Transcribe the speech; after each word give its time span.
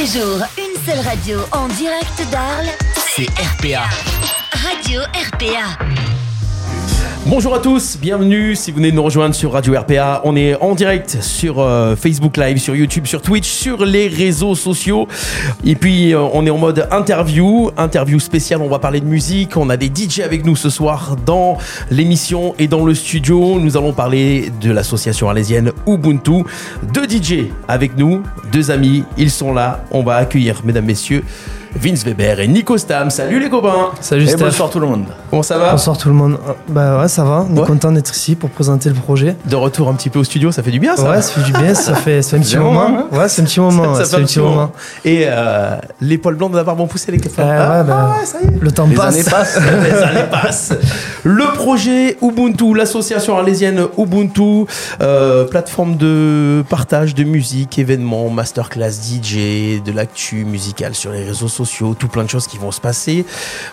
les 0.00 0.06
jours, 0.06 0.40
une 0.56 0.82
seule 0.86 1.00
radio 1.00 1.40
en 1.52 1.68
direct 1.68 2.22
d'Arles. 2.30 2.70
C'est 3.14 3.28
RPA. 3.28 3.84
Radio 4.52 5.02
RPA. 5.02 6.09
Bonjour 7.30 7.54
à 7.54 7.60
tous, 7.60 7.96
bienvenue 7.96 8.56
si 8.56 8.72
vous 8.72 8.78
venez 8.78 8.90
de 8.90 8.96
nous 8.96 9.04
rejoindre 9.04 9.36
sur 9.36 9.52
Radio 9.52 9.78
RPA. 9.78 10.20
On 10.24 10.34
est 10.34 10.56
en 10.56 10.74
direct 10.74 11.18
sur 11.22 11.60
euh, 11.60 11.94
Facebook 11.94 12.36
Live, 12.36 12.58
sur 12.58 12.74
YouTube, 12.74 13.06
sur 13.06 13.22
Twitch, 13.22 13.46
sur 13.46 13.84
les 13.84 14.08
réseaux 14.08 14.56
sociaux. 14.56 15.06
Et 15.64 15.76
puis 15.76 16.12
euh, 16.12 16.20
on 16.32 16.44
est 16.44 16.50
en 16.50 16.58
mode 16.58 16.88
interview, 16.90 17.70
interview 17.76 18.18
spéciale, 18.18 18.62
on 18.62 18.68
va 18.68 18.80
parler 18.80 19.00
de 19.00 19.06
musique. 19.06 19.56
On 19.56 19.70
a 19.70 19.76
des 19.76 19.86
DJ 19.86 20.22
avec 20.24 20.44
nous 20.44 20.56
ce 20.56 20.70
soir 20.70 21.14
dans 21.24 21.56
l'émission 21.92 22.56
et 22.58 22.66
dans 22.66 22.84
le 22.84 22.96
studio. 22.96 23.60
Nous 23.60 23.76
allons 23.76 23.92
parler 23.92 24.50
de 24.60 24.72
l'association 24.72 25.28
arlésienne 25.28 25.70
Ubuntu. 25.86 26.42
Deux 26.92 27.08
DJ 27.08 27.44
avec 27.68 27.96
nous, 27.96 28.24
deux 28.50 28.72
amis, 28.72 29.04
ils 29.16 29.30
sont 29.30 29.54
là. 29.54 29.84
On 29.92 30.02
va 30.02 30.16
accueillir, 30.16 30.62
mesdames, 30.64 30.86
messieurs, 30.86 31.22
Vince 31.76 32.04
Weber 32.04 32.40
et 32.40 32.48
Nico 32.48 32.76
Stam. 32.76 33.10
Salut 33.10 33.38
les 33.40 33.48
copains 33.48 33.90
Salut 34.00 34.28
Et 34.28 34.36
bonsoir 34.36 34.70
tout 34.70 34.80
le 34.80 34.86
monde. 34.86 35.04
Comment 35.30 35.42
ça 35.42 35.56
va 35.56 35.70
Bonsoir 35.70 35.96
tout 35.96 36.08
le 36.08 36.14
monde. 36.14 36.38
Bah 36.68 37.00
ouais, 37.00 37.08
ça 37.08 37.22
va. 37.24 37.46
On 37.48 37.56
est 37.56 37.60
Ouais. 37.60 37.66
content 37.66 37.92
d'être 37.92 38.12
ici 38.14 38.34
pour 38.34 38.50
présenter 38.50 38.88
le 38.88 38.94
projet. 38.96 39.36
De 39.46 39.54
retour 39.56 39.88
un 39.88 39.94
petit 39.94 40.10
peu 40.10 40.18
au 40.18 40.24
studio, 40.24 40.50
ça 40.50 40.62
fait 40.62 40.72
du 40.72 40.80
bien 40.80 40.96
ça 40.96 41.08
Ouais, 41.08 41.22
ça 41.22 41.32
fait 41.32 41.42
du 41.42 41.52
bien. 41.52 41.74
Ça 41.74 41.94
fait, 41.94 42.22
ça 42.22 42.30
fait 42.30 42.36
un 42.36 42.40
petit 42.40 42.56
moment. 42.56 42.88
moment, 42.88 43.06
Ouais, 43.12 43.28
c'est 43.28 43.42
un 43.42 43.44
petit 43.44 43.60
moment. 43.60 43.94
Ça 43.94 44.04
ça 44.04 44.16
fait 44.16 44.22
un 44.22 44.26
petit 44.26 44.40
moment. 44.40 44.72
Et 45.04 45.24
euh, 45.26 45.76
les 46.00 46.18
poils 46.18 46.34
blancs 46.34 46.50
barbe 46.52 46.80
ont 46.80 46.86
poussé 46.88 47.12
les 47.12 47.18
copains. 47.20 47.42
Euh, 47.44 47.66
Ah, 47.70 47.78
ouais, 47.80 47.86
bah, 47.86 48.16
ouais, 48.18 48.26
ça 48.26 48.38
y 48.42 48.46
est. 48.46 48.60
Le 48.60 48.72
temps 48.72 48.86
Les 48.88 48.94
passe. 48.96 49.14
années 49.14 49.24
passent. 49.24 49.60
les 49.84 49.92
années 50.02 50.28
passent. 50.30 50.72
Le 51.22 51.44
projet 51.54 52.16
Ubuntu, 52.20 52.74
l'association 52.74 53.36
arlésienne 53.36 53.82
Ubuntu, 53.96 54.66
euh, 55.00 55.44
plateforme 55.44 55.96
de 55.96 56.64
partage 56.68 57.14
de 57.14 57.22
musique, 57.24 57.78
événements, 57.78 58.28
masterclass 58.28 58.90
DJ, 58.90 59.80
de 59.84 59.92
l'actu 59.92 60.44
musicale 60.44 60.94
sur 60.94 61.12
les 61.12 61.24
réseaux 61.24 61.46
sociaux, 61.48 61.59
tout 61.64 62.08
plein 62.08 62.24
de 62.24 62.30
choses 62.30 62.46
qui 62.46 62.58
vont 62.58 62.70
se 62.70 62.80
passer. 62.80 63.24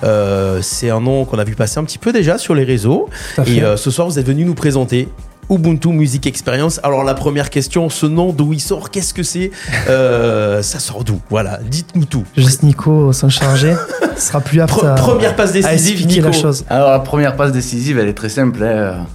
Euh, 0.04 0.60
c'est 0.62 0.90
un 0.90 1.00
nom 1.02 1.26
qu'on 1.26 1.40
a 1.40 1.44
vu 1.44 1.56
passer 1.56 1.80
un 1.80 1.84
petit 1.84 1.98
peu 1.98 2.12
déjà 2.12 2.38
sur 2.38 2.56
les 2.56 2.64
réseaux. 2.64 3.10
Et 3.46 3.64
euh, 3.64 3.78
ce 3.78 3.92
soir, 3.92 4.08
vous 4.08 4.20
êtes 4.20 4.28
venu 4.28 4.46
nous 4.46 4.56
présenter. 4.56 5.08
Ubuntu 5.50 5.88
Music 5.90 6.28
Experience. 6.28 6.80
Alors 6.84 7.06
la 7.06 7.14
première 7.14 7.50
question, 7.50 7.88
ce 7.90 8.06
nom 8.06 8.34
d'où 8.34 8.52
il 8.52 8.60
sort, 8.60 8.90
qu'est-ce 8.92 9.14
que 9.14 9.24
c'est 9.24 9.52
Euh, 9.88 10.62
Ça 10.62 10.80
sort 10.80 11.06
d'où? 11.06 11.22
Voilà, 11.30 11.60
dites-nous 11.66 12.04
tout. 12.04 12.26
Juste 12.36 12.64
Nico 12.64 13.14
s'en 13.14 13.30
charger. 13.30 13.74
Ce 14.18 14.28
sera 14.28 14.42
plus 14.42 14.60
apte 14.60 14.74
Pre- 14.74 14.88
à, 14.88 14.96
première 14.96 15.36
passe 15.38 15.54
décisive, 15.54 16.06
Nico. 16.06 16.26
la 16.26 16.32
chose. 16.34 16.66
Alors 16.70 16.90
la 16.90 17.00
première 17.00 17.36
passe 17.38 17.52
décisive, 17.54 17.98
elle 17.98 18.10
est 18.10 18.14
très 18.14 18.28
simple. 18.30 18.62
hein. 18.62 19.06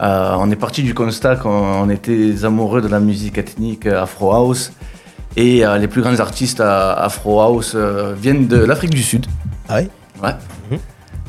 Euh, 0.00 0.34
on 0.38 0.50
est 0.50 0.56
parti 0.56 0.82
du 0.82 0.94
constat 0.94 1.36
qu'on 1.36 1.50
on 1.50 1.90
était 1.90 2.32
amoureux 2.44 2.80
de 2.80 2.88
la 2.88 3.00
musique 3.00 3.36
ethnique 3.38 3.86
Afro 3.86 4.32
House. 4.32 4.72
Et 5.36 5.64
euh, 5.66 5.76
les 5.78 5.86
plus 5.88 6.00
grands 6.02 6.18
artistes 6.18 6.60
euh, 6.60 6.94
Afro 6.96 7.40
House 7.40 7.72
euh, 7.74 8.14
viennent 8.16 8.46
de 8.46 8.56
l'Afrique 8.58 8.90
du 8.94 9.02
Sud. 9.02 9.26
Ah 9.68 9.76
ouais 9.76 9.88
Ouais. 10.22 10.30
Mhm. 10.70 10.78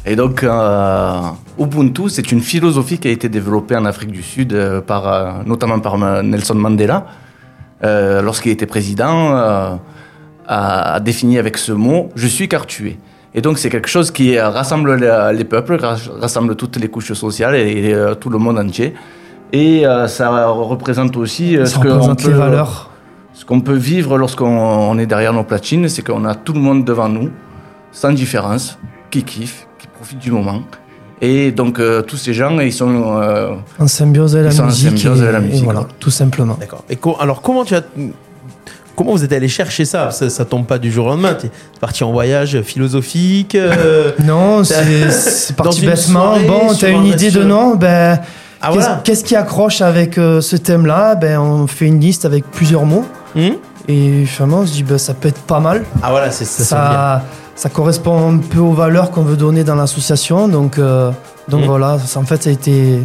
Et 0.05 0.15
donc, 0.15 0.43
euh, 0.43 1.19
Ubuntu, 1.59 2.07
c'est 2.09 2.31
une 2.31 2.39
philosophie 2.41 2.97
qui 2.99 3.09
a 3.09 3.11
été 3.11 3.27
développée 3.27 3.75
en 3.75 3.83
Afrique 3.83 4.11
du 4.11 4.23
Sud, 4.23 4.53
euh, 4.53 4.79
par, 4.79 5.07
euh, 5.07 5.31
notamment 5.45 5.79
par 5.81 5.97
Nelson 6.23 6.55
Mandela, 6.55 7.05
lorsqu'il 7.83 8.53
était 8.53 8.65
président, 8.65 9.35
a, 10.47 10.99
défini 11.01 11.37
avec 11.37 11.57
ce 11.57 11.73
mot 11.73 12.09
Je 12.15 12.27
suis 12.27 12.47
car 12.47 12.65
tu 12.65 12.87
es. 12.89 12.97
Et 13.35 13.41
donc, 13.41 13.57
c'est 13.59 13.69
quelque 13.69 13.89
chose 13.89 14.09
qui 14.11 14.39
rassemble 14.39 14.95
les, 14.95 15.31
les 15.35 15.43
peuples, 15.43 15.75
ras- 15.75 16.09
rassemble 16.21 16.55
toutes 16.55 16.77
les 16.77 16.87
couches 16.87 17.11
sociales 17.13 17.55
et, 17.55 17.89
et, 17.89 17.95
tout 18.21 18.29
le 18.29 18.37
monde 18.39 18.57
entier. 18.57 18.93
Et 19.51 19.83
ça 20.07 20.47
représente 20.47 21.17
aussi 21.17 21.55
Ça 21.57 21.65
ce 21.65 21.77
représente 21.77 22.23
les 22.23 22.31
peut- 22.31 22.37
valeurs. 22.37 22.86
Ce 23.47 23.53
qu'on 23.53 23.61
peut 23.61 23.77
vivre 23.77 24.17
lorsqu'on 24.17 24.45
on 24.45 24.97
est 24.99 25.05
derrière 25.05 25.31
nos 25.31 25.45
platines, 25.45 25.87
c'est 25.87 26.01
qu'on 26.01 26.25
a 26.25 26.35
tout 26.35 26.51
le 26.51 26.59
monde 26.59 26.83
devant 26.83 27.07
nous, 27.07 27.29
sans 27.93 28.11
différence, 28.11 28.77
qui 29.09 29.23
kiffe, 29.23 29.67
qui 29.79 29.87
profite 29.87 30.19
du 30.19 30.31
moment. 30.31 30.63
Et 31.21 31.51
donc 31.53 31.79
euh, 31.79 32.01
tous 32.01 32.17
ces 32.17 32.33
gens, 32.33 32.59
ils 32.59 32.73
sont... 32.73 33.17
euh, 33.21 33.51
En 33.79 33.87
symbiose 33.87 34.35
avec 34.35 34.51
la 34.53 34.63
en 34.63 34.65
musique. 34.65 34.97
symbiose 34.97 35.19
et- 35.21 35.27
avec 35.27 35.31
la 35.33 35.39
et 35.39 35.49
musique, 35.49 35.63
voilà, 35.63 35.87
tout 35.97 36.09
simplement. 36.09 36.57
D'accord. 36.59 36.83
Et 36.89 36.97
co- 36.97 37.15
alors 37.21 37.41
comment 37.41 37.63
tu 37.63 37.73
as 37.73 37.83
comment 38.97 39.11
vous 39.13 39.23
êtes 39.23 39.31
allé 39.31 39.47
chercher 39.47 39.85
ça? 39.85 40.11
Ça, 40.11 40.29
ça 40.29 40.43
tombe 40.43 40.65
pas 40.67 40.77
du 40.77 40.91
jour 40.91 41.05
au 41.05 41.09
lendemain. 41.11 41.33
T'es 41.33 41.49
parti 41.79 42.03
en 42.03 42.11
voyage 42.11 42.61
philosophique. 42.63 43.55
euh, 43.55 44.11
Non, 44.25 44.65
c'est 44.65 45.55
parti 45.55 45.85
bêtement. 45.85 46.33
soirée, 46.35 46.43
Bon, 46.47 46.73
t'as 46.77 46.87
un 46.87 46.91
une 46.91 47.05
idée 47.05 47.31
de 47.31 47.39
restaurant. 47.39 47.69
nom? 47.69 47.75
Ben, 47.75 48.19
Ah 48.61 48.71
qu'est-ce 48.73 48.79
voilà. 48.85 49.01
qu'est-ce 49.05 49.23
qui 49.23 49.35
accroche 49.37 49.79
avec 49.81 50.17
euh, 50.17 50.41
ce 50.41 50.57
thème-là? 50.57 51.15
Ben, 51.15 51.39
on 51.39 51.65
fait 51.65 51.85
une 51.85 52.01
liste 52.01 52.25
avec 52.25 52.43
plusieurs 52.51 52.85
mots. 52.85 53.05
Hmm 53.37 53.53
Et 53.87 54.25
finalement, 54.25 54.59
on 54.59 54.65
se 54.65 54.73
dit, 54.73 54.83
ben, 54.83 54.97
ça 54.97 55.13
peut 55.13 55.29
être 55.29 55.41
pas 55.41 55.59
mal. 55.59 55.85
ah 56.03 56.11
voilà, 56.11 56.31
c'est 56.31 56.43
ça. 56.45 57.23
ça, 57.55 57.69
correspond 57.69 58.33
un 58.33 58.37
peu 58.37 58.59
aux 58.59 58.73
valeurs 58.73 59.11
qu'on 59.11 59.23
veut 59.23 59.37
donner 59.37 59.63
dans 59.63 59.75
l'association. 59.75 60.47
Donc, 60.47 60.77
euh, 60.77 61.11
donc 61.47 61.61
Mhm. 61.61 61.67
voilà, 61.67 61.99
ça, 61.99 62.19
en 62.19 62.23
fait, 62.25 62.43
ça 62.43 62.49
a 62.49 62.53
été, 62.53 62.99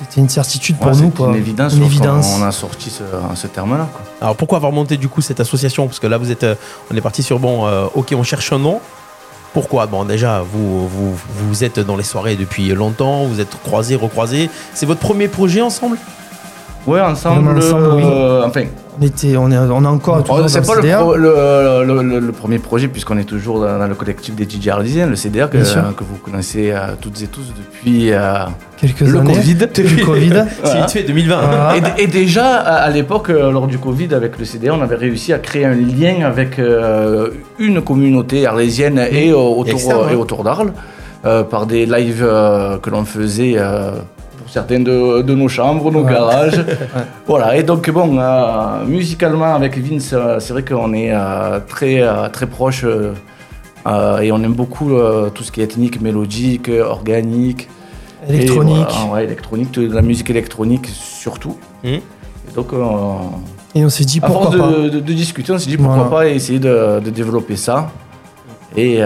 c'était 0.00 0.20
une 0.20 0.28
certitude 0.28 0.76
pour 0.78 0.92
ouais, 0.92 0.96
nous. 0.96 1.10
c'est 1.10 1.16
Quoi. 1.16 1.28
une 1.28 1.34
évidence 1.36 1.72
Une 1.74 1.80
lorsqu'on- 1.80 1.96
évidence. 1.98 2.36
on 2.38 2.42
a 2.44 2.52
sorti 2.52 2.90
ce, 2.90 3.02
ce 3.34 3.46
terme-là. 3.46 3.88
quoi. 3.92 4.00
Alors 4.22 4.36
pourquoi 4.36 4.56
avoir 4.56 4.72
monté 4.72 4.96
du 4.96 5.08
coup 5.08 5.20
cette 5.20 5.40
association? 5.40 5.86
Parce 5.86 5.98
que 5.98 6.06
là 6.06 6.16
vous 6.18 6.30
êtes, 6.30 6.44
euh, 6.44 6.54
on 6.92 6.96
est 6.96 7.00
parti 7.02 7.22
sur 7.22 7.38
bon, 7.38 7.66
euh, 7.66 7.86
ok, 7.94 8.14
on 8.16 8.22
cherche 8.22 8.52
un 8.52 8.58
nom. 8.58 8.80
Pourquoi? 9.52 9.86
Bon 9.86 10.04
déjà 10.04 10.42
vous, 10.52 10.86
vous 10.88 11.14
vous 11.48 11.64
êtes 11.64 11.80
dans 11.80 11.96
les 11.96 12.02
soirées 12.04 12.36
depuis 12.36 12.68
longtemps, 12.74 13.24
vous 13.24 13.40
êtes 13.40 13.56
croisés, 13.62 13.96
recroisés. 13.96 14.50
C'est 14.74 14.84
votre 14.86 15.00
premier 15.00 15.28
projet 15.28 15.62
ensemble? 15.62 15.96
Ouais, 16.86 17.00
ensemble, 17.00 17.48
oui. 17.96 18.02
euh, 18.04 18.44
enfin, 18.46 18.62
On, 18.98 19.02
était, 19.04 19.36
on, 19.36 19.50
est, 19.50 19.58
on 19.58 19.82
est 19.84 19.86
encore 19.88 20.24
oh, 20.28 20.38
dans 20.38 20.48
c'est 20.48 20.64
pas 20.66 20.74
le, 20.76 20.88
pro- 20.96 21.16
le, 21.16 21.84
le- 21.84 22.02
le- 22.02 22.20
le 22.20 22.32
premier 22.32 22.58
projet 22.58 22.86
puisqu'on 22.88 23.18
est 23.18 23.24
toujours 23.24 23.60
dans, 23.60 23.78
dans 23.78 23.88
le 23.88 23.94
collectif 23.94 24.34
des 24.36 24.44
DJ 24.48 24.68
arlésiens, 24.68 25.06
le 25.06 25.16
CDR 25.16 25.50
que, 25.50 25.58
vous 25.58 26.16
connaissez 26.24 26.70
euh, 26.70 26.78
toutes 27.00 27.20
et 27.22 27.26
tous 27.26 27.52
depuis 27.56 28.12
euh, 28.12 28.44
quelques 28.76 29.00
le 29.00 29.18
années. 29.18 29.34
Covid. 29.34 29.54
Depuis 29.56 29.82
le 29.96 30.04
Covid. 30.12 30.44
C'est 30.64 30.76
vite 30.78 30.90
fait 30.90 31.02
2020. 31.02 31.36
Voilà. 31.40 31.74
Et, 31.98 32.06
déjà, 32.06 32.46
à, 32.58 32.74
à 32.84 32.90
l'époque, 32.90 33.28
lors 33.28 33.66
du 33.66 33.78
Covid, 33.78 34.14
avec 34.14 34.38
le 34.38 34.44
CDR, 34.44 34.74
on 34.78 34.82
avait 34.82 34.96
réussi 34.96 35.32
à 35.32 35.38
créer 35.40 35.64
un 35.66 35.74
lien 35.74 36.24
avec 36.24 36.58
euh, 36.58 37.30
une 37.58 37.82
communauté 37.82 38.46
arlésienne 38.46 39.00
et, 39.10 39.32
autour, 39.32 40.08
et 40.10 40.14
autour 40.14 40.44
d'Arles, 40.44 40.72
euh, 41.24 41.42
par 41.42 41.66
des 41.66 41.84
lives 41.84 42.22
euh, 42.24 42.78
que 42.78 42.90
l'on 42.90 43.04
faisait 43.04 43.54
euh, 43.56 43.90
pour 44.38 44.48
certains 44.48 44.80
de, 44.80 45.22
de 45.22 45.34
nos 45.34 45.48
chambres, 45.48 45.90
nos 45.90 46.02
Ouais. 46.04 46.12
garages. 46.12 46.60
Voilà, 47.26 47.56
et 47.56 47.62
donc, 47.62 47.90
bon, 47.90 48.18
euh, 48.18 48.84
musicalement, 48.86 49.54
avec 49.54 49.76
Vince, 49.78 50.10
euh, 50.12 50.38
c'est 50.40 50.52
vrai 50.52 50.64
qu'on 50.64 50.92
est 50.92 51.10
euh, 51.12 51.58
très, 51.66 52.00
très 52.32 52.46
euh, 53.86 54.18
et 54.20 54.30
on 54.32 54.42
aime 54.42 54.54
beaucoup 54.54 54.90
tout 55.34 55.42
ce 55.44 55.50
qui 55.52 55.60
est 55.60 55.64
ethnique, 55.64 56.00
mélodique, 56.00 56.68
organique. 56.68 57.68
Et 58.28 58.34
Électronique. 58.34 58.86
voilà, 58.90 59.12
ouais, 59.12 59.24
électronique, 59.24 59.76
la 59.76 60.02
musique 60.02 60.30
électronique 60.30 60.86
surtout. 60.92 61.56
Mhm. 61.84 61.90
Et 61.94 62.54
donc, 62.56 62.72
Et 63.74 63.84
on 63.84 63.88
s'est 63.88 64.04
dit 64.04 64.18
à 64.22 64.26
pourquoi 64.26 64.50
force 64.50 64.56
pas. 64.58 64.78
de, 64.82 64.88
de- 64.88 65.00
de 65.00 65.12
discuter, 65.12 65.52
on 65.52 65.58
s'est 65.58 65.68
dit 65.70 65.76
pourquoi 65.76 66.04
Voilà. 66.04 66.10
pas 66.10 66.28
essayer 66.28 66.58
de, 66.58 66.98
développer 67.10 67.54
ça. 67.56 67.90
Et, 68.76 69.00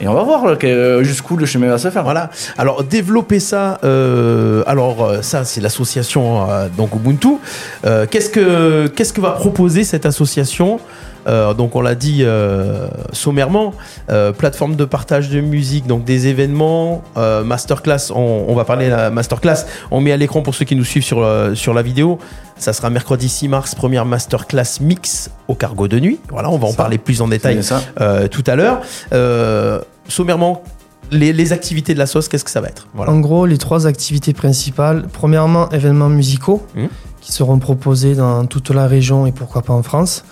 et 0.00 0.06
on 0.08 0.14
va 0.14 0.22
voir 0.22 0.56
que- 0.58 1.02
jusqu'où 1.02 1.36
le 1.36 1.46
chemin 1.46 1.68
va 1.68 1.78
se 1.78 1.90
faire. 1.90 2.04
Voilà. 2.04 2.30
Alors 2.56 2.84
développer 2.84 3.40
ça. 3.40 3.78
euh, 3.84 4.62
alors 4.66 5.04
euh, 5.04 5.22
ça, 5.22 5.44
c'est 5.44 5.60
l'association 5.60 6.48
euh, 6.50 6.68
Ubuntu. 6.94 7.38
Euh, 7.84 8.06
qu'est-ce 8.10 8.30
que 8.30 8.86
que 8.88 9.20
va 9.20 9.32
proposer 9.32 9.84
cette 9.84 10.06
association 10.06 10.80
Euh, 11.26 11.52
donc 11.52 11.76
on 11.76 11.82
l'a 11.82 11.94
dit 11.94 12.20
euh, 12.22 12.86
sommairement, 13.12 13.74
euh, 14.10 14.32
plateforme 14.32 14.76
de 14.76 14.86
partage 14.86 15.28
de 15.28 15.40
musique, 15.42 15.86
donc 15.86 16.04
des 16.04 16.26
événements, 16.28 17.02
euh, 17.18 17.42
masterclass. 17.44 18.12
On, 18.14 18.54
va 18.54 18.64
parler 18.64 18.86
de 18.86 18.92
la 18.92 19.10
masterclass. 19.10 19.66
On 19.90 20.00
met 20.00 20.12
à 20.12 20.16
l'écran 20.16 20.40
pour 20.40 20.54
ceux 20.54 20.64
qui 20.64 20.74
nous 20.76 20.84
suivent 20.84 21.04
sur 21.04 21.20
euh, 21.22 21.54
sur 21.54 21.74
la 21.74 21.82
vidéo. 21.82 22.18
Ça 22.58 22.72
sera 22.72 22.90
mercredi 22.90 23.28
6 23.28 23.48
mars, 23.48 23.74
première 23.74 24.04
masterclass 24.04 24.80
mix 24.80 25.30
au 25.46 25.54
cargo 25.54 25.86
de 25.88 25.98
nuit. 26.00 26.18
Voilà, 26.30 26.50
on 26.50 26.58
va 26.58 26.66
en 26.68 26.70
Ça, 26.70 26.76
parler 26.76 26.98
plus 26.98 27.20
en 27.22 27.28
détail 27.28 27.60
euh, 28.00 28.28
tout 28.28 28.44
à 28.46 28.56
l'heure. 28.56 28.80
Euh, 29.12 29.80
sommairement, 30.08 30.62
les, 31.10 31.32
les 31.32 31.52
activités 31.52 31.94
de 31.94 31.98
la 31.98 32.06
sauce, 32.06 32.28
qu'est-ce 32.28 32.44
que 32.44 32.50
ça 32.50 32.60
va 32.60 32.68
être? 32.68 32.88
Voilà. 32.94 33.12
En 33.12 33.20
gros, 33.20 33.46
les 33.46 33.58
trois 33.58 33.86
activités 33.86 34.32
principales. 34.32 35.06
Premièrement, 35.12 35.68
événements 35.70 36.08
musicaux 36.08 36.62
Mhm. 36.74 36.88
qui 37.20 37.32
seront 37.32 37.58
proposés 37.58 38.14
dans 38.14 38.44
toute 38.46 38.70
la 38.70 38.86
région 38.86 39.26
et 39.26 39.32
pourquoi 39.32 39.62
pas 39.62 39.72
en 39.74 39.82
France. 39.82 40.24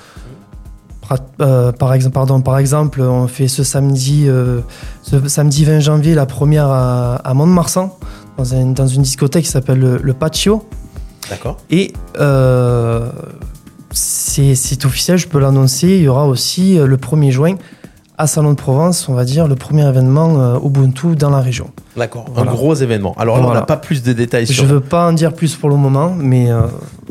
Euh, 1.41 1.71
par, 1.71 1.95
exemple, 1.95 2.15
pardon, 2.15 2.41
par 2.41 2.59
exemple, 2.59 3.01
on 3.01 3.29
fait 3.29 3.47
ce 3.47 3.63
samedi, 3.63 4.25
euh, 4.27 4.61
ce 5.03 5.29
samedi 5.29 5.65
20 5.65 5.79
janvier 5.79 6.15
la 6.17 6.27
première 6.27 6.67
à, 6.67 7.15
à 7.17 7.33
Mont-de-Marsan, 7.35 7.97
dans, 8.37 8.55
un- 8.55 8.73
dans 8.73 8.89
une 8.89 9.03
discothèque 9.03 9.45
qui 9.45 9.51
s'appelle 9.51 9.79
le, 9.79 9.99
le 10.03 10.13
Patio. 10.15 10.65
D'accord. 11.31 11.59
Et 11.71 11.93
euh, 12.19 13.11
c'est 13.91 14.85
officiel, 14.85 15.19
je 15.19 15.29
peux 15.29 15.39
l'annoncer, 15.39 15.89
il 15.89 16.03
y 16.03 16.09
aura 16.09 16.27
aussi 16.27 16.79
euh, 16.79 16.87
le 16.87 16.97
1er 16.97 17.31
juin 17.31 17.57
à 18.19 18.27
Salon 18.27 18.51
de 18.53 18.57
Provence, 18.57 19.09
on 19.09 19.15
va 19.15 19.25
dire, 19.25 19.47
le 19.47 19.57
premier 19.57 19.87
événement 19.87 20.41
euh, 20.41 20.59
Ubuntu 20.65 21.17
dans 21.17 21.29
la 21.31 21.41
région. 21.41 21.71
D'accord, 21.97 22.25
Voilà. 22.35 22.51
un 22.51 22.55
gros 22.55 22.75
événement. 22.75 23.15
Alors 23.19 23.39
là, 23.39 23.47
on 23.47 23.53
n'a 23.55 23.63
pas 23.63 23.77
plus 23.77 24.03
de 24.03 24.13
détails 24.15 24.47
Je 24.47 24.53
sur. 24.55 24.65
veux 24.65 24.81
pas 24.81 25.07
en 25.09 25.13
dire 25.13 25.35
plus 25.35 25.55
pour 25.57 25.69
le 25.69 25.77
moment, 25.77 26.15
mais 26.17 26.51
euh, 26.51 26.63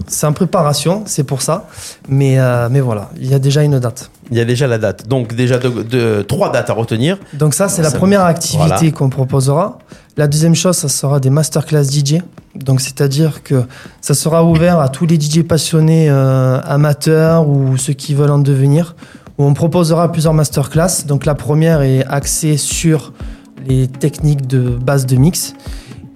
c'est 0.08 0.26
en 0.26 0.34
préparation, 0.34 1.04
c'est 1.06 1.24
pour 1.24 1.42
ça. 1.44 1.68
Mais, 2.10 2.40
euh, 2.40 2.70
mais 2.72 2.80
voilà, 2.82 3.10
il 3.18 3.28
y 3.30 3.34
a 3.36 3.40
déjà 3.40 3.62
une 3.64 3.78
date. 3.80 4.10
Il 4.32 4.38
y 4.38 4.42
a 4.42 4.46
déjà 4.46 4.66
la 4.68 4.80
date. 4.80 5.08
Donc 5.08 5.36
déjà 5.36 5.60
de, 5.60 5.70
de- 5.84 6.24
trois 6.28 6.52
dates 6.52 6.70
à 6.72 6.74
retenir. 6.74 7.18
Donc 7.34 7.54
ça, 7.54 7.68
c'est 7.70 7.84
la 7.84 7.92
Ça- 7.92 7.98
première 7.98 8.24
activité 8.26 8.68
voilà. 8.76 8.92
qu'on 8.92 9.10
proposera. 9.10 9.78
La 10.18 10.28
deuxième 10.28 10.56
chose, 10.56 10.76
ça 10.78 10.88
sera 10.88 11.20
des 11.20 11.30
masterclass 11.30 11.84
DJ. 11.84 12.22
Donc 12.56 12.82
c'est-à-dire 12.82 13.44
que 13.44 13.64
ça 14.02 14.14
sera 14.16 14.44
ouvert 14.46 14.80
à 14.80 14.90
tous 14.90 15.06
les 15.06 15.20
DJ 15.20 15.44
passionnés 15.44 16.08
euh, 16.10 16.60
amateurs 16.64 17.48
ou 17.48 17.78
ceux 17.78 17.94
qui 17.94 18.14
veulent 18.16 18.32
en 18.32 18.40
devenir. 18.40 18.96
Où 19.38 19.44
on 19.44 19.54
proposera 19.54 20.12
plusieurs 20.12 20.34
masterclass. 20.34 21.06
Donc 21.08 21.26
la 21.26 21.36
première 21.36 21.82
est 21.82 22.06
axée 22.06 22.58
sur 22.58 23.14
les 23.68 23.88
techniques 23.88 24.48
de 24.48 24.70
base 24.70 25.06
de 25.06 25.16
mix. 25.16 25.56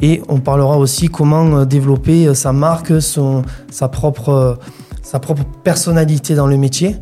Et 0.01 0.21
on 0.29 0.39
parlera 0.39 0.77
aussi 0.77 1.09
comment 1.09 1.57
euh, 1.57 1.65
développer 1.65 2.27
euh, 2.27 2.33
sa 2.33 2.53
marque, 2.53 2.93
sa, 3.01 3.87
propre, 3.89 4.29
euh, 4.29 4.55
sa 5.03 5.19
propre 5.19 5.43
personnalité 5.63 6.35
dans 6.35 6.47
le 6.47 6.57
métier. 6.57 6.97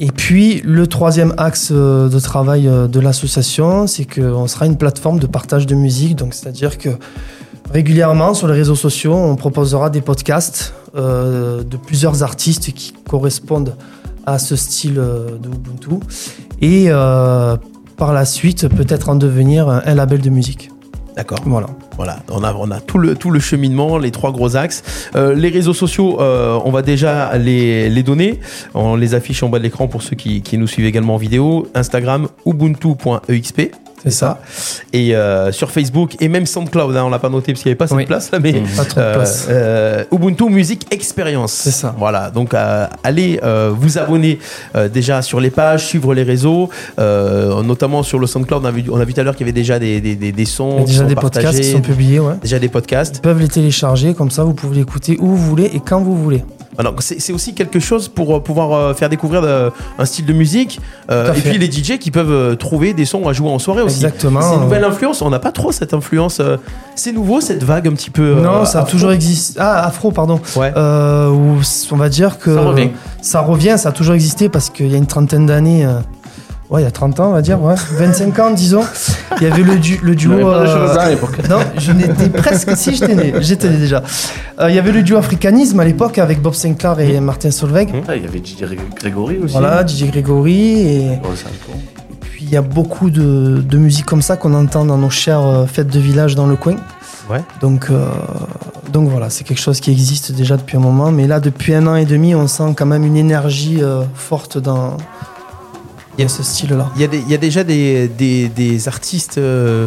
Et 0.00 0.10
puis, 0.10 0.62
le 0.64 0.86
troisième 0.88 1.34
axe 1.36 1.70
de 1.70 2.18
travail 2.18 2.62
de 2.64 3.00
l'association, 3.00 3.86
c'est 3.86 4.04
qu'on 4.04 4.46
sera 4.48 4.66
une 4.66 4.76
plateforme 4.76 5.20
de 5.20 5.26
partage 5.26 5.66
de 5.66 5.74
musique. 5.74 6.16
Donc, 6.16 6.34
c'est-à-dire 6.34 6.78
que 6.78 6.88
régulièrement, 7.70 8.34
sur 8.34 8.48
les 8.48 8.54
réseaux 8.54 8.74
sociaux, 8.74 9.14
on 9.14 9.36
proposera 9.36 9.90
des 9.90 10.00
podcasts 10.00 10.74
de 10.96 11.76
plusieurs 11.86 12.22
artistes 12.22 12.72
qui 12.72 12.94
correspondent 13.06 13.76
à 14.26 14.38
ce 14.38 14.56
style 14.56 14.98
euh, 14.98 15.38
de 15.38 15.48
Ubuntu. 15.48 15.96
Et 16.60 16.86
euh, 16.88 17.56
par 17.96 18.12
la 18.12 18.24
suite, 18.24 18.68
peut-être 18.68 19.08
en 19.08 19.16
devenir 19.16 19.68
un, 19.68 19.82
un 19.84 19.94
label 19.94 20.20
de 20.20 20.30
musique. 20.30 20.70
D'accord. 21.16 21.38
Voilà. 21.44 21.68
Voilà, 21.96 22.20
on 22.30 22.42
a, 22.42 22.54
on 22.54 22.70
a 22.70 22.80
tout, 22.80 22.96
le, 22.96 23.14
tout 23.14 23.30
le 23.30 23.38
cheminement, 23.38 23.98
les 23.98 24.10
trois 24.10 24.32
gros 24.32 24.56
axes. 24.56 24.82
Euh, 25.14 25.34
les 25.34 25.50
réseaux 25.50 25.74
sociaux, 25.74 26.20
euh, 26.20 26.58
on 26.64 26.70
va 26.70 26.80
déjà 26.80 27.36
les, 27.36 27.90
les 27.90 28.02
donner. 28.02 28.40
On 28.72 28.96
les 28.96 29.14
affiche 29.14 29.42
en 29.42 29.50
bas 29.50 29.58
de 29.58 29.64
l'écran 29.64 29.88
pour 29.88 30.02
ceux 30.02 30.16
qui, 30.16 30.40
qui 30.40 30.56
nous 30.56 30.66
suivent 30.66 30.86
également 30.86 31.16
en 31.16 31.18
vidéo. 31.18 31.68
Instagram, 31.74 32.28
ubuntu.exp. 32.46 33.60
C'est 34.02 34.10
ça. 34.10 34.40
Et 34.92 35.14
euh, 35.14 35.52
sur 35.52 35.70
Facebook 35.70 36.16
et 36.20 36.28
même 36.28 36.44
SoundCloud, 36.46 36.96
hein, 36.96 37.04
on 37.04 37.10
l'a 37.10 37.18
pas 37.20 37.28
noté 37.28 37.52
parce 37.52 37.62
qu'il 37.62 37.68
n'y 37.70 37.72
avait 37.72 37.78
pas 37.78 37.86
cette 37.86 37.96
Oui. 37.96 38.04
place 38.06 38.30
là, 38.32 38.38
mais 38.40 38.52
Pas 38.76 38.84
trop 38.84 39.00
de 39.00 39.04
euh, 39.04 39.14
place. 39.14 39.46
euh, 39.48 40.04
Ubuntu 40.12 40.44
Music 40.50 40.86
Experience. 40.90 41.52
C'est 41.52 41.70
ça. 41.70 41.94
Voilà, 41.98 42.30
donc 42.30 42.52
euh, 42.54 42.86
allez 43.04 43.40
vous 43.72 43.98
abonner 43.98 44.38
déjà 44.92 45.22
sur 45.22 45.38
les 45.40 45.50
pages, 45.50 45.86
suivre 45.86 46.14
les 46.14 46.22
réseaux, 46.22 46.68
notamment 47.64 48.02
sur 48.02 48.18
le 48.18 48.26
SoundCloud. 48.26 48.62
On 48.62 48.66
a 48.66 48.70
vu, 48.70 48.84
on 48.90 49.00
a 49.00 49.04
vu 49.04 49.14
tout 49.14 49.20
à 49.20 49.24
l'heure 49.24 49.36
qu'il 49.36 49.46
y 49.46 49.50
avait 49.50 49.58
déjà 49.58 49.78
des, 49.78 50.00
des, 50.00 50.16
des, 50.16 50.32
des 50.32 50.44
sons, 50.44 50.76
Il 50.76 50.80
y 50.80 50.82
a 50.82 50.84
qui 50.84 50.90
déjà 50.92 51.04
des 51.04 51.14
podcasts 51.14 51.60
qui 51.60 51.70
sont 51.70 51.80
publiés, 51.80 52.20
ouais. 52.20 52.34
déjà 52.42 52.58
des 52.58 52.68
podcasts. 52.68 53.16
Ils 53.18 53.20
peuvent 53.22 53.40
les 53.40 53.48
télécharger, 53.48 54.14
comme 54.14 54.30
ça 54.30 54.44
vous 54.44 54.54
pouvez 54.54 54.76
l'écouter 54.76 55.16
où 55.20 55.26
vous 55.28 55.36
voulez 55.36 55.70
et 55.74 55.80
quand 55.80 56.00
vous 56.00 56.16
voulez. 56.16 56.44
Alors 56.78 56.94
c'est 57.00 57.20
c'est 57.20 57.34
aussi 57.34 57.54
quelque 57.54 57.78
chose 57.80 58.08
pour 58.08 58.42
pouvoir 58.42 58.96
faire 58.96 59.10
découvrir 59.10 59.44
un 59.98 60.04
style 60.06 60.24
de 60.24 60.32
musique 60.32 60.80
et 61.10 61.40
puis 61.44 61.58
les 61.58 61.70
DJ 61.70 61.98
qui 61.98 62.10
peuvent 62.10 62.56
trouver 62.56 62.94
des 62.94 63.04
sons 63.04 63.28
à 63.28 63.34
jouer 63.34 63.50
en 63.50 63.58
soirée 63.58 63.82
aussi. 63.82 63.91
Exactement. 63.94 64.40
C'est 64.42 64.54
une 64.56 64.60
nouvelle 64.62 64.84
influence. 64.84 65.22
On 65.22 65.30
n'a 65.30 65.38
pas 65.38 65.52
trop 65.52 65.72
cette 65.72 65.94
influence. 65.94 66.40
euh, 66.40 66.56
c'est 66.96 67.12
nouveau 67.12 67.40
cette 67.40 67.62
vague 67.64 67.88
un 67.88 67.92
petit 67.92 68.10
peu. 68.10 68.34
non, 68.40 68.62
euh, 68.62 68.64
ça 68.64 68.80
a 68.80 68.84
toujours 68.84 69.12
existé. 69.12 69.58
Ah, 69.60 69.86
afro, 69.86 70.10
pardon. 70.10 70.40
Ouais. 70.56 70.72
Euh, 70.76 71.28
où 71.30 71.58
on 71.92 71.96
va 71.96 72.08
dire 72.08 72.38
que. 72.38 72.54
Ça 72.54 72.60
revient. 72.62 72.88
Ça 73.20 73.40
revient, 73.40 73.74
ça 73.78 73.90
a 73.90 73.92
toujours 73.92 74.14
existé 74.14 74.48
parce 74.48 74.68
qu'il 74.70 74.90
y 74.90 74.94
a 74.94 74.98
une 74.98 75.06
trentaine 75.06 75.46
d'années. 75.46 75.84
euh, 75.86 76.00
ouais, 76.70 76.80
il 76.82 76.84
y 76.84 76.88
a 76.88 76.90
30 76.90 77.20
ans, 77.20 77.28
on 77.28 77.32
va 77.32 77.42
dire, 77.42 77.62
ouais. 77.62 77.74
25 77.98 78.38
ans, 78.38 78.50
disons. 78.50 78.82
Il 79.40 79.48
y 79.48 79.50
avait 79.50 79.62
le, 79.62 79.76
du- 79.78 79.98
le 80.02 80.12
On 80.12 80.14
duo. 80.14 80.36
pas 80.38 80.44
euh, 80.58 80.96
à 80.98 81.48
non, 81.48 81.58
je 81.78 81.92
n'étais 81.92 82.28
presque. 82.28 82.76
Si, 82.76 82.94
j'étais 82.94 83.14
né. 83.14 83.34
J'étais 83.40 83.68
né 83.68 83.76
déjà. 83.76 84.02
Euh, 84.60 84.68
il 84.70 84.76
y 84.76 84.78
avait 84.78 84.92
le 84.92 85.02
duo 85.02 85.16
africanisme 85.16 85.80
à 85.80 85.84
l'époque 85.84 86.18
avec 86.18 86.40
Bob 86.42 86.54
Sinclair 86.54 87.00
et 87.00 87.18
Martin 87.20 87.50
Solveig. 87.50 87.88
Ah, 88.08 88.14
il 88.14 88.22
y 88.24 88.26
avait 88.26 88.40
Didier 88.40 88.66
Grégory 88.96 89.38
aussi. 89.42 89.52
Voilà, 89.54 89.84
DJ 89.86 90.04
Grégory. 90.10 90.80
Et 90.80 91.08
Oh. 91.24 91.28
Puis 92.42 92.48
il 92.50 92.54
y 92.54 92.56
a 92.56 92.62
beaucoup 92.62 93.10
de, 93.10 93.62
de 93.64 93.78
musique 93.78 94.04
comme 94.04 94.22
ça 94.22 94.36
qu'on 94.36 94.54
entend 94.54 94.84
dans 94.84 94.98
nos 94.98 95.10
chères 95.10 95.46
euh, 95.46 95.66
fêtes 95.66 95.88
de 95.88 96.00
village 96.00 96.34
dans 96.34 96.46
le 96.46 96.56
coin. 96.56 96.76
Ouais. 97.30 97.42
Donc, 97.60 97.86
euh, 97.90 98.08
donc 98.92 99.08
voilà, 99.08 99.30
c'est 99.30 99.44
quelque 99.44 99.60
chose 99.60 99.80
qui 99.80 99.92
existe 99.92 100.32
déjà 100.32 100.56
depuis 100.56 100.76
un 100.76 100.80
moment. 100.80 101.12
Mais 101.12 101.28
là, 101.28 101.38
depuis 101.38 101.72
un 101.74 101.86
an 101.86 101.94
et 101.94 102.04
demi, 102.04 102.34
on 102.34 102.48
sent 102.48 102.74
quand 102.76 102.86
même 102.86 103.04
une 103.04 103.16
énergie 103.16 103.80
euh, 103.80 104.02
forte 104.14 104.58
dans, 104.58 104.96
dans 106.18 106.28
ce 106.28 106.42
style-là. 106.42 106.90
Il 106.96 107.02
y, 107.02 107.04
a 107.04 107.30
y 107.30 107.34
a 107.34 107.38
déjà 107.38 107.62
des, 107.62 108.08
des, 108.08 108.48
des 108.48 108.88
artistes 108.88 109.38
euh, 109.38 109.86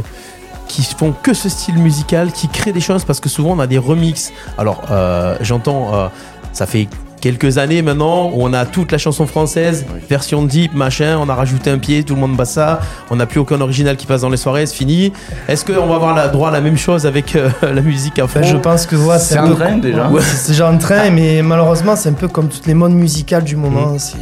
qui 0.67 0.83
font 0.83 1.13
que 1.21 1.33
ce 1.33 1.49
style 1.49 1.75
musical, 1.75 2.31
qui 2.31 2.47
créent 2.47 2.73
des 2.73 2.79
choses 2.79 3.03
parce 3.03 3.19
que 3.19 3.27
souvent 3.29 3.51
on 3.51 3.59
a 3.59 3.67
des 3.67 3.77
remixes. 3.77 4.31
Alors 4.57 4.81
euh, 4.91 5.35
j'entends, 5.41 5.93
euh, 5.93 6.07
ça 6.53 6.65
fait 6.65 6.87
quelques 7.25 7.57
années 7.57 7.81
maintenant 7.81 8.29
où 8.29 8.43
on 8.43 8.53
a 8.53 8.65
toute 8.67 8.91
la 8.91 8.99
chanson 8.99 9.25
française, 9.25 9.83
Oui. 9.91 9.99
version 10.07 10.43
deep, 10.43 10.75
machin, 10.75 11.17
on 11.19 11.27
a 11.27 11.33
rajouté 11.33 11.71
un 11.71 11.79
pied, 11.79 12.03
tout 12.03 12.13
le 12.13 12.21
monde 12.21 12.35
bat 12.37 12.45
ça, 12.45 12.79
on 13.09 13.15
n'a 13.15 13.25
plus 13.25 13.39
aucun 13.39 13.59
original 13.61 13.97
qui 13.97 14.05
passe 14.05 14.21
dans 14.21 14.29
les 14.29 14.37
soirées, 14.37 14.67
c'est 14.67 14.75
fini. 14.75 15.11
Est-ce 15.47 15.65
qu'on 15.65 15.87
va 15.87 15.95
avoir 15.95 16.13
la, 16.13 16.27
droit 16.27 16.49
à 16.49 16.51
la 16.51 16.61
même 16.61 16.77
chose 16.77 17.07
avec 17.07 17.35
euh, 17.35 17.49
la 17.63 17.81
musique 17.81 18.19
afro 18.19 18.37
Enfin, 18.41 18.47
je 18.47 18.57
pense 18.57 18.85
que 18.85 18.95
ouais, 18.95 19.17
C'est 19.17 19.37
un 19.39 19.47
peu- 19.47 19.55
train 19.55 19.77
déjà. 19.77 20.07
Ouais, 20.07 20.21
c'est 20.21 20.49
déjà 20.51 20.69
en 20.69 20.77
train, 20.77 21.09
mais 21.09 21.41
malheureusement, 21.41 21.95
c'est 21.95 22.09
un 22.09 22.13
peu 22.13 22.27
comme 22.27 22.47
toutes 22.47 22.67
les 22.67 22.75
modes 22.75 22.91
musicales 22.91 23.43
du 23.43 23.55
moment. 23.55 23.97
c'est- 23.97 24.17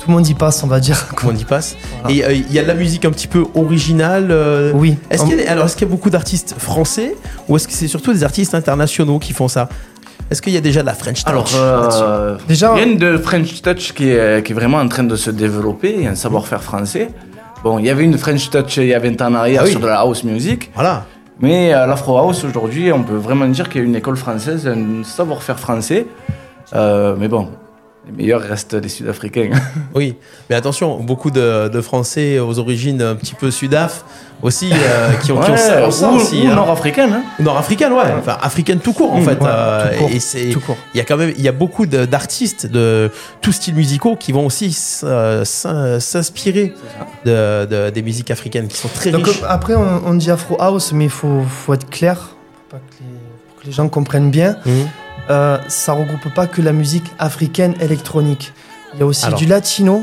Tout 0.00 0.08
le 0.08 0.14
monde 0.14 0.26
y 0.26 0.34
passe, 0.34 0.64
on 0.64 0.66
va 0.66 0.80
dire. 0.80 1.06
Comment 1.14 1.32
on 1.32 1.36
y 1.36 1.44
passe 1.44 1.76
Voilà. 2.02 2.16
Et 2.16 2.24
euh, 2.24 2.32
il 2.32 2.52
y 2.52 2.58
a 2.58 2.62
de 2.62 2.68
la 2.68 2.74
musique 2.74 3.04
un 3.04 3.10
petit 3.12 3.28
peu 3.28 3.44
originale. 3.54 4.28
euh, 4.32 4.72
Oui. 4.74 4.96
Est-ce 5.08 5.24
qu'il 5.24 5.38
y 5.38 5.46
a, 5.46 5.52
alors 5.52 5.66
est-ce 5.66 5.76
qu'il 5.76 5.86
y 5.86 5.90
a 5.90 5.94
beaucoup 5.94 6.10
d'artistes 6.10 6.56
français 6.58 7.14
ou 7.48 7.54
est-ce 7.54 7.68
que 7.68 7.74
c'est 7.74 7.86
surtout 7.86 8.12
des 8.12 8.24
artistes 8.24 8.54
internationaux 8.56 9.20
qui 9.20 9.32
font 9.34 9.46
ça? 9.46 9.68
Est-ce 10.30 10.40
qu'il 10.42 10.52
y 10.52 10.56
a 10.56 10.60
déjà 10.60 10.80
de 10.82 10.86
la 10.86 10.94
French 10.94 11.24
touch 11.24 11.28
Alors, 11.28 11.48
euh, 11.56 12.36
Déjà- 12.46 12.72
il 12.76 12.78
y 12.78 12.82
a 12.82 12.86
une 12.86 12.98
de 12.98 13.18
French 13.18 13.60
Touch 13.62 13.92
qui 13.92 14.10
est, 14.10 14.44
qui 14.46 14.52
est 14.52 14.54
vraiment 14.54 14.78
en 14.78 14.86
train 14.88 15.02
de 15.04 15.16
se 15.16 15.30
développer, 15.30 15.94
il 15.96 16.04
y 16.04 16.06
a 16.06 16.10
un 16.10 16.14
savoir-faire 16.14 16.62
français. 16.62 17.08
Bon, 17.64 17.78
il 17.78 17.86
y 17.86 17.90
avait 17.90 18.04
une 18.04 18.16
French 18.16 18.48
Touch 18.48 18.76
il 18.76 18.86
y 18.86 18.94
a 18.94 18.98
20 19.00 19.20
ans 19.22 19.26
en 19.26 19.34
arrière 19.34 19.62
Ah 19.62 19.64
oui. 19.66 19.70
sur 19.72 19.80
de 19.80 19.86
la 19.86 19.98
house 20.00 20.22
music, 20.24 20.70
Voilà. 20.74 21.04
mais 21.40 21.72
à 21.72 21.86
l'Afro 21.86 22.16
House 22.16 22.44
aujourd'hui, 22.44 22.92
on 22.92 23.02
peut 23.02 23.16
vraiment 23.16 23.46
dire 23.48 23.68
qu'il 23.68 23.80
y 23.80 23.84
a 23.84 23.86
une 23.86 23.96
école 23.96 24.16
française, 24.16 24.68
un 24.68 25.02
savoir-faire 25.04 25.58
français. 25.58 26.06
Euh, 26.76 27.16
mais 27.18 27.26
bon, 27.28 27.48
les 28.06 28.12
meilleurs 28.12 28.40
restent 28.40 28.74
les 28.74 28.88
Sud-Africains. 28.88 29.50
Oui, 29.94 30.16
mais 30.48 30.56
attention, 30.56 30.98
beaucoup 31.00 31.30
de, 31.30 31.68
de 31.68 31.80
Français 31.80 32.38
aux 32.38 32.58
origines 32.58 33.02
un 33.02 33.14
petit 33.14 33.34
peu 33.34 33.50
sudaf 33.50 34.04
aussi 34.42 34.70
euh, 34.72 35.12
qui, 35.22 35.32
ont, 35.32 35.40
qui 35.40 35.50
ont 35.50 35.56
ça, 35.56 35.86
aussi. 35.86 36.40
ou 36.42 36.48
hein. 36.50 36.54
nord-africaine. 36.54 37.12
Hein. 37.12 37.22
Nord-africaine, 37.40 37.92
ouais. 37.92 38.04
Enfin, 38.18 38.38
africaine 38.40 38.78
tout 38.78 38.94
court 38.94 39.12
en 39.12 39.20
Mmh, 39.20 39.24
fait. 39.24 39.30
ouais, 39.42 39.48
euh, 39.48 39.92
tout 39.92 39.98
court, 39.98 40.10
et 40.14 40.20
c'est, 40.20 40.48
tout 40.50 40.60
court. 40.60 40.76
il 40.94 40.98
y 40.98 41.00
a 41.00 41.04
quand 41.04 41.18
même, 41.18 41.34
il 41.36 41.42
y 41.42 41.48
a 41.48 41.52
beaucoup 41.52 41.84
d'artistes 41.84 42.66
de 42.66 43.10
tous 43.42 43.52
styles 43.52 43.74
musicaux 43.74 44.16
qui 44.16 44.32
vont 44.32 44.46
aussi 44.46 44.74
euh, 45.04 45.44
s'in- 45.44 46.00
s'inspirer 46.00 46.72
de, 47.26 47.66
de- 47.66 47.90
des 47.90 48.02
musiques 48.02 48.30
africaines 48.30 48.68
qui 48.68 48.78
sont 48.78 48.88
très 48.88 49.10
Donc, 49.10 49.26
riches. 49.26 49.42
après, 49.46 49.74
on, 49.74 50.02
on 50.06 50.14
dit 50.14 50.30
Afro 50.30 50.56
House, 50.58 50.92
mais 50.92 51.04
il 51.04 51.10
faut, 51.10 51.42
faut 51.42 51.74
être 51.74 51.90
clair 51.90 52.16
pour, 52.70 52.78
pas 52.78 52.86
que 52.88 52.94
les, 53.02 53.06
pour 53.48 53.60
que 53.60 53.66
les 53.66 53.72
gens 53.72 53.88
comprennent 53.90 54.30
bien. 54.30 54.56
Mhm. 54.64 54.88
Euh, 55.30 55.58
ça 55.68 55.92
regroupe 55.92 56.32
pas 56.34 56.46
que 56.46 56.60
la 56.60 56.72
musique 56.72 57.10
africaine 57.18 57.74
électronique. 57.80 58.52
Il 58.94 59.00
y 59.00 59.02
a 59.02 59.06
aussi 59.06 59.24
Alors. 59.26 59.38
du 59.38 59.46
latino, 59.46 60.02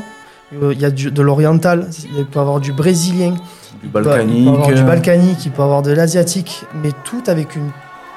euh, 0.62 0.72
il 0.72 0.80
y 0.80 0.84
a 0.86 0.90
du- 0.90 1.10
de 1.10 1.22
l'oriental, 1.22 1.86
il 2.16 2.24
peut 2.24 2.38
y 2.38 2.42
avoir 2.42 2.60
du 2.60 2.72
brésilien, 2.72 3.34
Du 3.82 3.88
balkanique. 3.88 4.38
il 4.38 4.44
peut 4.44 4.50
y 4.50 4.54
avoir 4.54 4.74
du 4.74 4.82
balkanique, 4.84 5.44
il 5.44 5.50
peut 5.52 5.60
y 5.60 5.64
avoir 5.64 5.82
de 5.82 5.92
l'asiatique, 5.92 6.64
mais 6.82 6.90
tout 7.04 7.22
avec 7.26 7.54
une, 7.56 7.70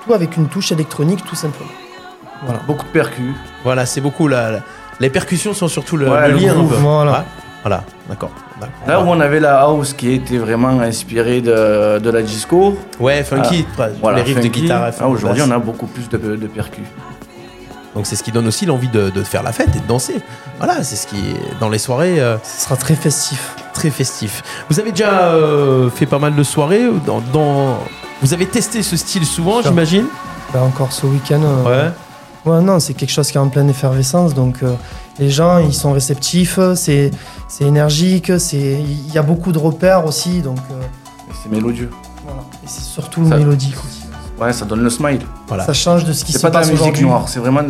tout 0.06 0.14
avec 0.14 0.38
une 0.38 0.48
touche 0.48 0.72
électronique, 0.72 1.24
tout 1.26 1.36
simplement. 1.36 1.70
Voilà. 2.46 2.62
Beaucoup 2.66 2.86
de 2.86 2.92
percus. 2.92 3.36
Voilà, 3.64 3.86
c'est 3.86 4.02
beaucoup 4.02 4.28
la, 4.30 4.50
la- 4.52 4.64
les 5.02 5.10
percussions 5.10 5.54
sont 5.54 5.68
surtout 5.68 5.98
le, 5.98 6.10
Ouais, 6.10 6.28
le 6.30 6.36
le 6.36 6.40
lien. 6.40 6.54
voilà. 6.54 7.12
Ouais. 7.12 7.18
Voilà, 7.64 7.84
d'accord. 8.10 8.32
Là 8.88 9.02
où 9.02 9.04
on 9.08 9.20
avait 9.20 9.40
la 9.40 9.62
house 9.62 9.94
qui 9.94 10.12
était 10.14 10.38
vraiment 10.38 10.80
inspirée 10.80 11.42
de, 11.42 12.00
de 12.00 12.10
la 12.10 12.22
disco, 12.22 12.76
Ouais, 13.00 13.24
funky, 13.24 13.66
voilà, 14.02 14.18
les 14.18 14.24
riffs 14.24 14.40
de 14.42 14.48
guitare. 14.48 14.92
Ah, 15.00 15.08
Aujourd'hui, 15.08 15.44
on 15.46 15.52
a 15.52 15.60
beaucoup 15.60 15.86
plus 15.88 16.10
de, 16.10 16.18
de 16.36 16.48
percus. 16.48 16.86
Donc 17.96 18.06
c'est 18.08 18.16
ce 18.16 18.24
qui 18.24 18.32
donne 18.32 18.48
aussi 18.48 18.66
l'envie 18.66 18.88
de, 18.88 19.10
de 19.10 19.22
faire 19.24 19.44
la 19.44 19.52
fête 19.52 19.76
et 19.76 19.80
de 19.80 19.86
danser. 19.88 20.22
Voilà, 20.60 20.82
c'est 20.84 20.96
ce 20.96 21.06
qui 21.08 21.18
est 21.18 21.60
dans 21.60 21.68
les 21.70 21.78
soirées 21.78 22.22
euh, 22.22 22.38
Ce 22.44 22.64
sera 22.64 22.78
très 22.78 22.96
festif. 22.96 23.54
très 23.74 23.90
festif. 23.90 24.42
Vous 24.70 24.80
avez 24.80 24.92
déjà 24.92 25.24
euh, 25.26 25.90
fait 25.90 26.06
pas 26.06 26.18
mal 26.20 26.34
de 26.36 26.44
soirées 26.44 26.86
dans, 27.06 27.20
dans- 27.34 27.78
Vous 28.22 28.34
avez 28.34 28.46
testé 28.46 28.82
ce 28.82 28.96
style 28.96 29.26
souvent, 29.26 29.62
j'imagine? 29.62 30.06
Là 30.54 30.62
encore 30.64 30.94
ce 30.94 31.06
week-end. 31.06 31.42
euh, 31.44 31.90
Ouais. 31.90 31.92
Ouais, 32.44 32.62
non, 32.62 32.80
c'est 32.80 32.94
quelque 32.96 33.12
chose 33.12 33.30
qui 33.30 33.38
est 33.38 33.42
en 33.42 33.50
pleine 33.50 33.70
effervescence. 33.70 34.34
Donc, 34.34 34.64
euh, 34.64 34.74
les 35.22 35.30
gens, 35.30 35.60
ils 35.60 35.74
sont 35.74 35.94
réceptifs, 35.94 36.60
c'est 36.76 37.12
c'est 37.48 37.64
énergique, 37.66 38.32
c'est 38.40 38.58
il 39.08 39.14
y 39.14 39.18
a 39.18 39.22
beaucoup 39.22 39.52
de 39.52 39.60
repères 39.60 40.06
aussi. 40.06 40.42
Donc, 40.42 40.58
euh, 40.72 40.82
Et 41.30 41.34
C'est 41.42 41.50
mélodieux. 41.52 41.90
voilà. 42.26 42.42
Et 42.64 42.68
c'est 42.68 42.82
surtout 42.84 43.28
Ça- 43.30 43.38
mélodique 43.38 43.76
aussi. 43.86 44.02
Ouais, 44.42 44.52
ça 44.52 44.66
donne 44.66 44.82
le 44.84 44.90
smile. 44.90 45.22
Voilà. 45.48 45.64
Ça 45.66 45.74
change 45.74 46.04
de 46.04 46.14
ce 46.14 46.26
qui 46.26 46.32
C'est 46.32 46.40
se 46.40 46.42
pas 46.42 46.50
de 46.50 46.56
la 46.56 46.60
passe 46.62 46.72
musique 46.72 47.02
noire, 47.04 47.30
c'est 47.30 47.40
vraiment 47.40 47.62
de, 47.62 47.70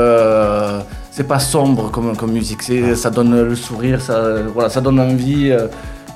euh, 0.00 0.80
c'est 1.10 1.24
pas 1.28 1.38
sombre 1.38 1.90
comme, 1.90 2.16
comme 2.16 2.32
musique. 2.32 2.62
C'est, 2.62 2.96
ça 2.96 3.10
donne 3.10 3.32
le 3.50 3.54
sourire, 3.54 4.00
ça, 4.00 4.22
voilà, 4.54 4.70
ça 4.70 4.80
donne 4.80 4.98
envie 4.98 5.50
euh, 5.50 5.66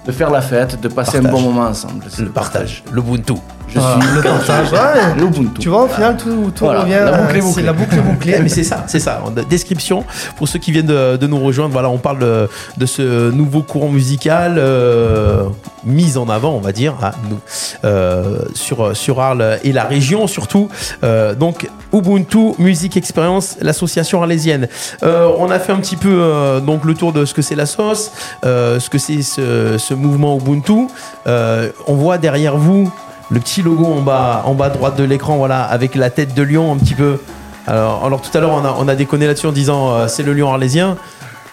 de 0.06 0.12
faire 0.12 0.30
la 0.30 0.40
fête, 0.40 0.80
de 0.80 0.88
passer 0.88 1.18
un 1.18 1.22
bon 1.34 1.40
moment 1.42 1.66
ensemble. 1.66 2.04
C'est 2.08 2.22
Le 2.22 2.30
partage, 2.30 2.82
l'Ubuntu. 2.90 3.34
Je 3.74 3.78
suis 3.80 4.14
le 4.16 4.22
partage. 4.22 4.72
Ouais. 4.72 5.14
l'Ubuntu. 5.16 5.60
Tu 5.60 5.68
vois, 5.68 5.84
au 5.84 5.88
final, 5.88 6.16
tout, 6.16 6.50
tout 6.54 6.64
Voilà, 6.64 6.80
revient. 6.80 6.92
la 7.04 7.12
boucle 7.12 7.36
est 7.36 7.38
euh, 7.38 7.42
bouclée. 7.42 7.52
C'est 7.54 7.62
la 7.62 7.72
boucle 7.72 7.94
est 7.94 8.00
bouclée. 8.00 8.38
Mais 8.42 8.48
c'est 8.48 8.64
ça, 8.64 8.84
c'est 8.86 8.98
ça. 8.98 9.22
Description 9.48 10.04
pour 10.36 10.48
ceux 10.48 10.58
qui 10.58 10.72
viennent 10.72 10.86
de, 10.86 11.16
de 11.16 11.26
nous 11.26 11.38
rejoindre. 11.38 11.72
Voilà, 11.72 11.88
on 11.88 11.98
parle 11.98 12.18
de, 12.18 12.48
de 12.76 12.86
ce 12.86 13.30
nouveau 13.30 13.62
courant 13.62 13.88
musical 13.88 14.56
euh, 14.58 15.44
mis 15.84 16.16
en 16.18 16.28
avant, 16.28 16.50
on 16.52 16.60
va 16.60 16.72
dire, 16.72 16.94
à 17.02 17.12
nous 17.28 17.38
euh, 17.84 18.38
sur 18.54 18.96
sur 18.96 19.20
Arles 19.20 19.58
et 19.64 19.72
la 19.72 19.84
région 19.84 20.26
surtout. 20.26 20.68
Euh, 21.04 21.34
donc 21.34 21.68
Ubuntu 21.92 22.54
Music 22.58 22.96
Experience, 22.96 23.56
l'association 23.60 24.20
arlésienne. 24.22 24.68
On 25.02 25.50
a 25.50 25.58
fait 25.58 25.72
un 25.72 25.78
petit 25.80 25.96
peu 25.96 26.60
donc 26.66 26.84
le 26.84 26.94
tour 26.94 27.12
de 27.12 27.24
ce 27.24 27.34
que 27.34 27.42
c'est 27.42 27.54
la 27.54 27.66
sauce, 27.66 28.10
ce 28.42 28.88
que 28.90 28.98
c'est 28.98 29.22
ce, 29.22 29.76
ce 29.78 29.94
mouvement 29.94 30.36
Ubuntu. 30.38 30.88
On 31.26 31.94
voit 31.94 32.18
derrière 32.18 32.56
vous 32.56 32.90
le 33.30 33.40
petit 33.40 33.62
logo 33.62 33.86
en 33.86 34.02
bas, 34.02 34.42
en 34.44 34.54
bas 34.54 34.66
à 34.66 34.70
droite 34.70 34.96
de 34.96 35.04
l'écran, 35.04 35.36
voilà, 35.36 35.62
avec 35.62 35.94
la 35.94 36.10
tête 36.10 36.34
de 36.34 36.42
lion 36.42 36.72
un 36.72 36.76
petit 36.76 36.94
peu. 36.94 37.18
Alors, 37.66 38.20
tout 38.20 38.36
à 38.36 38.40
l'heure, 38.40 38.50
on 38.50 38.64
a, 38.64 38.74
on 38.78 38.88
a 38.88 38.96
déconné 38.96 39.26
là-dessus 39.26 39.46
en 39.46 39.52
disant 39.52 39.92
euh, 39.92 40.08
c'est 40.08 40.24
le 40.24 40.32
lion 40.34 40.50
arlésien. 40.50 40.96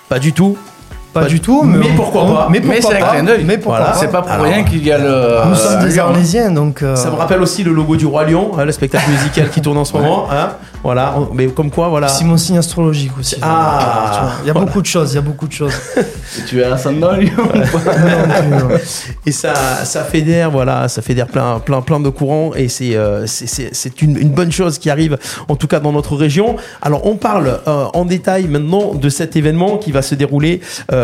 Pas 0.10 0.18
du 0.18 0.34
tout. 0.34 0.58
Pas 1.14 1.22
Pas- 1.22 1.28
du 1.28 1.40
tout, 1.40 1.64
mais 1.64 1.78
mais, 1.80 1.86
pourquoi 1.96 2.24
on- 2.26 2.34
pas 2.36 2.48
Mais 2.52 2.60
Mais 2.64 2.80
c'est 2.82 2.94
un 3.02 3.08
clin 3.08 3.24
d'œil. 3.24 3.44
Mais 3.44 3.58
pourquoi 3.58 3.78
Voilà. 3.80 3.94
pas 3.94 3.98
C'est 4.00 4.12
pas 4.12 4.22
pour 4.22 4.32
Alors, 4.32 4.46
rien 4.46 4.64
qu'il 4.64 4.86
y 4.86 4.92
a 4.92 4.98
le. 5.00 5.50
Nous 5.50 5.56
sommes 5.56 5.80
des 5.88 5.96
Lion. 5.96 6.06
Arlésiens, 6.06 6.52
donc. 6.52 6.84
euh, 6.84 6.96
Ça 6.96 7.10
me 7.10 7.16
rappelle 7.16 7.42
aussi 7.42 7.64
le 7.64 7.72
logo 7.74 7.96
du 7.96 8.06
roi 8.06 8.24
lion, 8.26 8.52
hein, 8.58 8.66
le 8.66 8.72
spectacle 8.72 9.10
musical 9.10 9.50
qui 9.50 9.62
tourne 9.62 9.78
en 9.78 9.86
ce 9.86 9.94
moment. 9.94 10.28
hein. 10.32 10.50
voilà, 10.84 11.16
on- 11.18 11.34
mais 11.34 11.48
comme 11.48 11.72
quoi, 11.72 11.88
voilà. 11.90 12.08
C'est 12.08 12.24
mon 12.24 12.38
signe 12.38 12.58
astrologique 12.60 13.12
aussi. 13.20 13.36
Ah. 13.42 14.30
Il 14.44 14.48
y 14.48 14.50
a 14.50 14.54
Voilà. 14.54 14.68
beaucoup 14.68 14.82
de 14.82 14.86
choses, 14.86 15.12
il 15.14 15.16
y 15.16 15.18
a 15.18 15.22
beaucoup 15.22 15.48
de 15.48 15.54
choses. 15.54 15.74
Et 15.98 16.44
tu 16.48 16.60
es 16.62 16.64
ascendant 16.64 17.12
Lion. 17.14 17.32
Et 19.26 19.32
ça, 19.32 19.54
ça 19.84 20.04
fédère, 20.04 20.52
voilà, 20.52 20.88
ça 20.88 21.02
fédère 21.02 21.28
plein, 21.28 21.60
plein, 21.60 21.82
plein 21.82 22.00
de 22.00 22.10
courants 22.10 22.52
et 22.56 22.68
c'est, 22.70 22.96
euh, 22.96 23.26
c'est, 23.28 23.48
c'est, 23.48 23.70
c'est 23.74 24.02
une, 24.02 24.18
une 24.18 24.30
bonne 24.30 24.52
chose 24.52 24.78
qui 24.78 24.90
arrive, 24.90 25.18
en 25.48 25.56
tout 25.56 25.68
cas 25.68 25.80
dans 25.80 25.92
notre 25.92 26.16
région. 26.16 26.56
Alors, 26.82 27.06
on 27.06 27.16
parle 27.16 27.60
euh, 27.68 27.86
en 27.94 28.06
détail 28.06 28.48
maintenant 28.48 28.94
de 28.94 29.10
cet 29.10 29.36
événement 29.36 29.78
qui 29.78 29.92
va 29.92 30.02
se 30.02 30.16
dérouler 30.16 30.62
euh, 30.92 30.97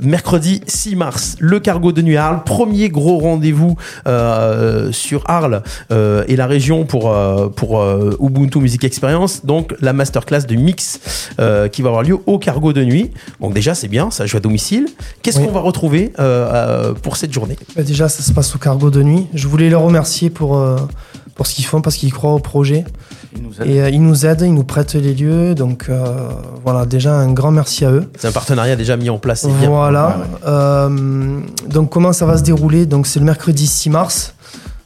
mercredi 0.00 0.60
6 0.66 0.96
mars, 0.96 1.36
le 1.40 1.60
Cargo 1.60 1.92
de 1.92 2.02
Nuit 2.02 2.16
à 2.16 2.26
Arles, 2.26 2.42
premier 2.44 2.88
gros 2.88 3.18
rendez-vous 3.18 3.76
euh, 4.06 4.92
sur 4.92 5.22
Arles 5.26 5.62
euh, 5.92 6.24
et 6.28 6.36
la 6.36 6.46
région 6.46 6.84
pour 6.84 7.10
euh, 7.12 7.48
pour 7.48 7.80
euh, 7.80 8.16
Ubuntu 8.20 8.58
Music 8.60 8.84
Experience. 8.84 9.44
Donc, 9.44 9.74
la 9.80 9.92
masterclass 9.92 10.42
de 10.46 10.54
mix 10.54 11.00
euh, 11.40 11.68
qui 11.68 11.82
va 11.82 11.88
avoir 11.88 12.02
lieu 12.02 12.18
au 12.26 12.38
Cargo 12.38 12.72
de 12.72 12.84
Nuit. 12.84 13.10
Donc 13.40 13.54
déjà, 13.54 13.74
c'est 13.74 13.88
bien, 13.88 14.10
ça 14.10 14.26
joue 14.26 14.36
à 14.36 14.40
domicile. 14.40 14.86
Qu'est-ce 15.22 15.38
Oui. 15.38 15.46
qu'on 15.46 15.52
va 15.52 15.60
retrouver 15.60 16.12
euh, 16.18 16.48
euh, 16.52 16.92
pour 16.94 17.16
cette 17.16 17.32
journée? 17.32 17.56
Bah, 17.76 17.82
Déjà, 17.82 18.08
ça 18.08 18.22
se 18.22 18.32
passe 18.32 18.54
au 18.54 18.58
cargo 18.58 18.90
de 18.90 19.02
nuit. 19.02 19.26
Je 19.34 19.46
voulais 19.48 19.68
les 19.68 19.74
remercier 19.74 20.30
pour, 20.30 20.56
euh, 20.56 20.76
pour 21.34 21.46
ce 21.46 21.54
qu'ils 21.54 21.64
font 21.64 21.80
parce 21.80 21.96
qu'ils 21.96 22.12
croient 22.12 22.32
au 22.34 22.38
projet. 22.38 22.84
Il 23.36 23.42
nous 23.42 23.60
aide. 23.60 23.66
Et 23.68 23.80
euh, 23.82 23.90
ils 23.90 24.02
nous 24.02 24.24
aident, 24.26 24.42
ils 24.42 24.54
nous 24.54 24.62
prêtent 24.64 24.94
les 24.94 25.14
lieux. 25.14 25.54
Donc 25.54 25.86
euh, 25.88 26.28
voilà, 26.64 26.86
déjà 26.86 27.14
un 27.14 27.32
grand 27.32 27.50
merci 27.50 27.84
à 27.84 27.90
eux. 27.90 28.08
C'est 28.18 28.28
un 28.28 28.32
partenariat 28.32 28.76
déjà 28.76 28.96
mis 28.96 29.10
en 29.10 29.18
place. 29.18 29.44
Voilà. 29.46 30.08
Ouais, 30.08 30.14
ouais. 30.14 30.38
Euh, 30.46 31.40
donc 31.68 31.90
comment 31.90 32.12
ça 32.12 32.24
va 32.26 32.38
se 32.38 32.42
dérouler? 32.42 32.86
Donc 32.86 33.06
c'est 33.06 33.18
le 33.18 33.24
mercredi 33.26 33.66
6 33.66 33.90
mars. 33.90 34.34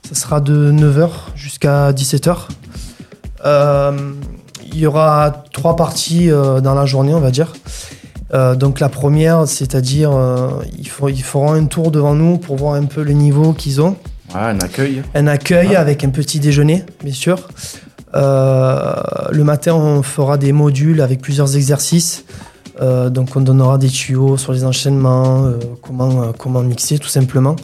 Ça 0.08 0.14
sera 0.14 0.40
de 0.40 0.72
9h 0.72 1.08
jusqu'à 1.36 1.92
17h. 1.92 2.34
Euh, 3.44 3.92
il 4.72 4.78
y 4.78 4.86
aura 4.86 5.44
trois 5.52 5.76
parties 5.76 6.30
euh, 6.30 6.60
dans 6.60 6.74
la 6.74 6.86
journée, 6.86 7.14
on 7.14 7.20
va 7.20 7.30
dire. 7.30 7.52
Euh, 8.34 8.54
donc 8.54 8.80
la 8.80 8.88
première, 8.88 9.46
c'est-à-dire 9.48 10.10
euh, 10.12 10.50
ils, 10.78 10.88
feront- 10.88 11.08
ils 11.08 11.22
feront 11.22 11.52
un 11.52 11.64
tour 11.64 11.90
devant 11.90 12.14
nous 12.14 12.36
pour 12.38 12.56
voir 12.56 12.74
un 12.74 12.84
peu 12.84 13.02
le 13.02 13.12
niveau 13.12 13.52
qu'ils 13.52 13.80
ont. 13.80 13.96
Un 14.34 14.58
accueil. 14.60 15.02
Un 15.14 15.26
accueil 15.26 15.76
avec 15.76 16.04
un 16.04 16.10
petit 16.10 16.40
déjeuner, 16.40 16.84
bien 17.02 17.12
sûr. 17.12 17.48
Euh, 18.14 18.94
le 19.30 19.44
matin, 19.44 19.74
on 19.74 20.02
fera 20.02 20.38
des 20.38 20.52
modules 20.52 21.00
avec 21.00 21.20
plusieurs 21.20 21.56
exercices. 21.56 22.24
Euh, 22.80 23.10
donc, 23.10 23.34
on 23.36 23.40
donnera 23.40 23.78
des 23.78 23.88
tuyaux 23.88 24.36
sur 24.36 24.52
les 24.52 24.64
enchaînements, 24.64 25.46
euh, 25.46 25.58
comment, 25.82 26.32
comment 26.32 26.62
mixer, 26.62 26.98
tout 26.98 27.08
simplement. 27.08 27.56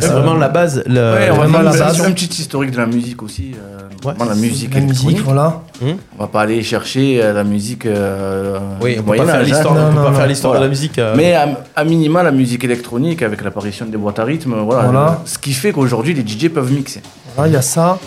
C'est 0.00 0.08
vraiment 0.08 0.34
la 0.34 0.48
base. 0.48 0.82
le- 0.86 0.94
Ouais, 1.14 1.28
on 1.30 1.34
va 1.36 1.46
vraiment 1.46 1.70
faire 1.72 1.86
la 1.86 1.92
base. 1.92 2.00
un 2.02 2.12
petit 2.12 2.40
historique 2.40 2.70
de 2.72 2.76
la 2.78 2.86
musique 2.86 3.22
aussi. 3.22 3.52
euh, 3.54 3.80
Ouais. 4.04 4.12
la 4.18 4.34
musique 4.36 4.74
La 4.74 4.80
musique, 4.82 5.20
voilà. 5.22 5.62
On 5.82 5.96
va 6.20 6.26
pas 6.28 6.42
aller 6.42 6.62
chercher 6.62 7.20
euh, 7.22 7.32
la 7.32 7.42
musique. 7.44 7.86
euh, 7.86 8.58
Oui, 8.80 8.96
on 8.98 9.02
peut 9.02 9.16
pas 9.16 9.24
faire 9.26 9.34
hein. 9.36 9.42
l'histoire, 9.42 9.74
Non, 9.74 9.80
on 9.80 9.88
peut 9.90 9.96
non, 9.96 10.02
pas 10.04 10.10
non. 10.10 10.16
faire 10.16 10.26
l'histoire 10.26 10.52
Voilà. 10.52 10.66
de 10.66 10.70
la 10.70 10.70
musique. 10.70 10.98
euh, 10.98 11.14
Mais 11.16 11.34
à, 11.34 11.48
à 11.74 11.84
minima, 11.84 12.22
la 12.22 12.30
musique 12.30 12.62
électronique 12.62 13.22
avec 13.22 13.42
l'apparition 13.42 13.86
des 13.86 13.96
boîtes 13.96 14.18
à 14.18 14.24
rythme, 14.24 14.54
voilà. 14.64 14.82
Voilà. 14.84 15.20
Ce 15.24 15.38
qui 15.38 15.52
fait 15.52 15.72
qu'aujourd'hui, 15.72 16.14
les 16.14 16.22
DJ 16.26 16.48
peuvent 16.50 16.70
mixer. 16.72 17.00
Voilà, 17.34 17.50
il 17.50 17.54
y 17.54 17.56
a 17.56 17.62
ça. 17.62 17.98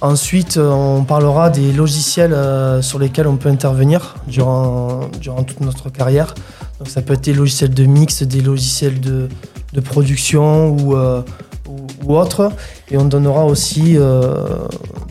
Ensuite, 0.00 0.58
on 0.58 1.04
parlera 1.04 1.50
des 1.50 1.72
logiciels 1.72 2.32
euh, 2.32 2.80
sur 2.82 2.98
lesquels 2.98 3.26
on 3.28 3.36
peut 3.36 3.48
intervenir 3.50 4.14
durant, 4.26 5.02
durant 5.20 5.42
toute 5.44 5.60
notre 5.60 5.90
carrière. 5.90 6.34
Donc, 6.78 6.88
ça 6.88 7.02
peut 7.02 7.12
être 7.14 7.20
des 7.24 7.34
logiciels 7.34 7.72
de 7.74 7.84
mix, 7.84 8.22
des 8.24 8.40
logiciels 8.40 8.98
de, 9.00 9.28
de 9.72 9.80
production 9.80 10.70
ou, 10.76 10.96
euh, 10.96 11.22
ou, 11.68 11.76
ou 12.04 12.16
autres. 12.16 12.52
Et 12.90 12.96
on 12.98 13.04
donnera 13.04 13.44
aussi 13.44 13.96
euh, 13.96 14.44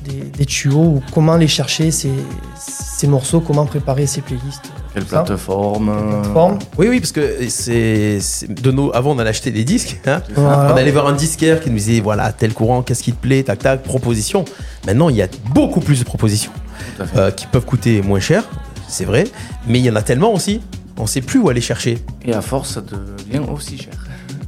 des, 0.08 0.22
des 0.38 0.46
tuyaux 0.46 0.78
ou 0.80 1.04
comment 1.14 1.34
aller 1.34 1.48
chercher 1.48 1.92
ces, 1.92 2.12
ces 2.60 3.08
morceaux, 3.08 3.40
comment 3.42 3.66
préparer 3.66 4.06
ces 4.08 4.22
playlists. 4.22 4.72
Quelle 4.94 5.06
plateforme 5.06 5.90
euh, 5.90 6.20
Plateforme. 6.22 6.60
Oui, 6.78 6.88
oui, 6.90 7.00
parce 7.00 7.14
que 7.14 7.48
c'est 7.50 8.20
c'est- 8.20 8.48
de 8.62 8.72
nos. 8.72 8.94
Avant, 8.94 9.12
on 9.12 9.20
allait 9.20 9.30
acheter 9.30 9.50
des 9.52 9.64
disques. 9.64 10.00
hein. 10.06 10.22
Voilà. 10.36 10.74
On 10.74 10.78
allait 10.78 10.92
voir 10.92 11.08
un 11.08 11.14
disquaire 11.14 11.62
qui 11.62 11.70
nous 11.70 11.78
disait 11.78 12.02
voilà 12.02 12.34
tel 12.34 12.54
courant, 12.54 12.82
qu'est-ce 12.84 13.02
qui 13.02 13.14
te 13.14 13.22
plaît, 13.22 13.42
tac 13.44 13.60
tac, 13.60 13.84
proposition. 13.84 14.44
Maintenant, 14.86 15.08
il 15.08 15.16
y 15.16 15.22
a 15.22 15.28
beaucoup 15.54 15.80
plus 15.80 16.00
de 16.00 16.04
propositions 16.04 16.52
euh, 17.16 17.32
qui 17.32 17.48
peuvent 17.48 17.66
coûter 17.66 18.02
moins 18.02 18.20
cher, 18.20 18.44
c'est 18.90 19.06
vrai, 19.06 19.24
mais 19.66 19.80
il 19.80 19.86
y 19.86 19.90
en 19.90 19.96
a 19.96 20.02
tellement 20.02 20.34
aussi. 20.34 20.60
On 20.98 21.08
sait 21.08 21.22
plus 21.22 21.40
où 21.40 21.48
aller 21.50 21.62
chercher. 21.62 21.98
Et 22.26 22.34
à 22.34 22.42
force, 22.42 22.74
ça 22.74 22.82
devient 22.82 23.42
aussi 23.52 23.78
cher. 23.78 23.94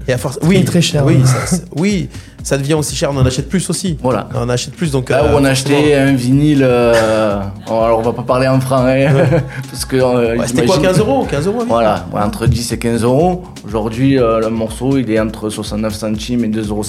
Et 0.08 0.14
à 0.14 0.18
force, 0.18 0.40
oui, 0.44 0.64
très 0.66 0.82
cher, 0.82 1.06
Oui, 1.06 1.22
ça, 1.26 1.46
ça- 1.58 1.64
oui, 1.78 2.10
ça 2.44 2.58
devient 2.58 2.74
aussi 2.74 2.96
cher. 2.96 3.10
On 3.14 3.18
en 3.18 3.26
achète 3.26 3.48
plus 3.48 3.70
aussi. 3.70 3.98
Voilà. 4.02 4.28
On 4.36 4.40
en 4.42 4.50
achète 4.50 4.74
plus, 4.76 4.92
donc. 4.92 5.10
Là 5.10 5.24
euh, 5.24 5.34
où 5.34 5.38
on 5.40 5.46
a 5.46 5.54
forcément- 5.56 5.78
acheté 5.78 5.96
un 5.96 6.14
vinyle, 6.14 6.62
euh, 6.64 7.40
bon, 7.68 7.84
alors 7.84 8.00
on 8.00 8.02
va 8.02 8.12
pas 8.14 8.24
parler 8.24 8.48
en 8.48 8.60
francs, 8.60 8.86
hein, 8.86 9.14
parce 9.72 9.86
que 9.86 9.96
euh, 9.96 10.38
Ouais, 10.38 10.48
C'était 10.48 10.66
quoi, 10.66 10.76
j'imagine- 10.76 10.82
15 10.84 11.00
euros 11.00 11.26
15 11.30 11.48
euros 11.48 11.58
oui. 11.62 11.66
Voilà, 11.70 12.06
ouais, 12.14 12.22
entre 12.22 12.48
10 12.48 12.72
et 12.74 12.78
15 12.80 13.04
euros. 13.04 13.44
Aujourd'hui, 13.66 14.20
euh, 14.20 14.40
le 14.42 14.50
morceau, 14.50 14.98
il 14.98 15.10
est 15.10 15.20
entre 15.20 15.50
69 15.50 15.94
centimes 15.94 16.44
et 16.44 16.50
2,50 16.50 16.70
euros, 16.70 16.84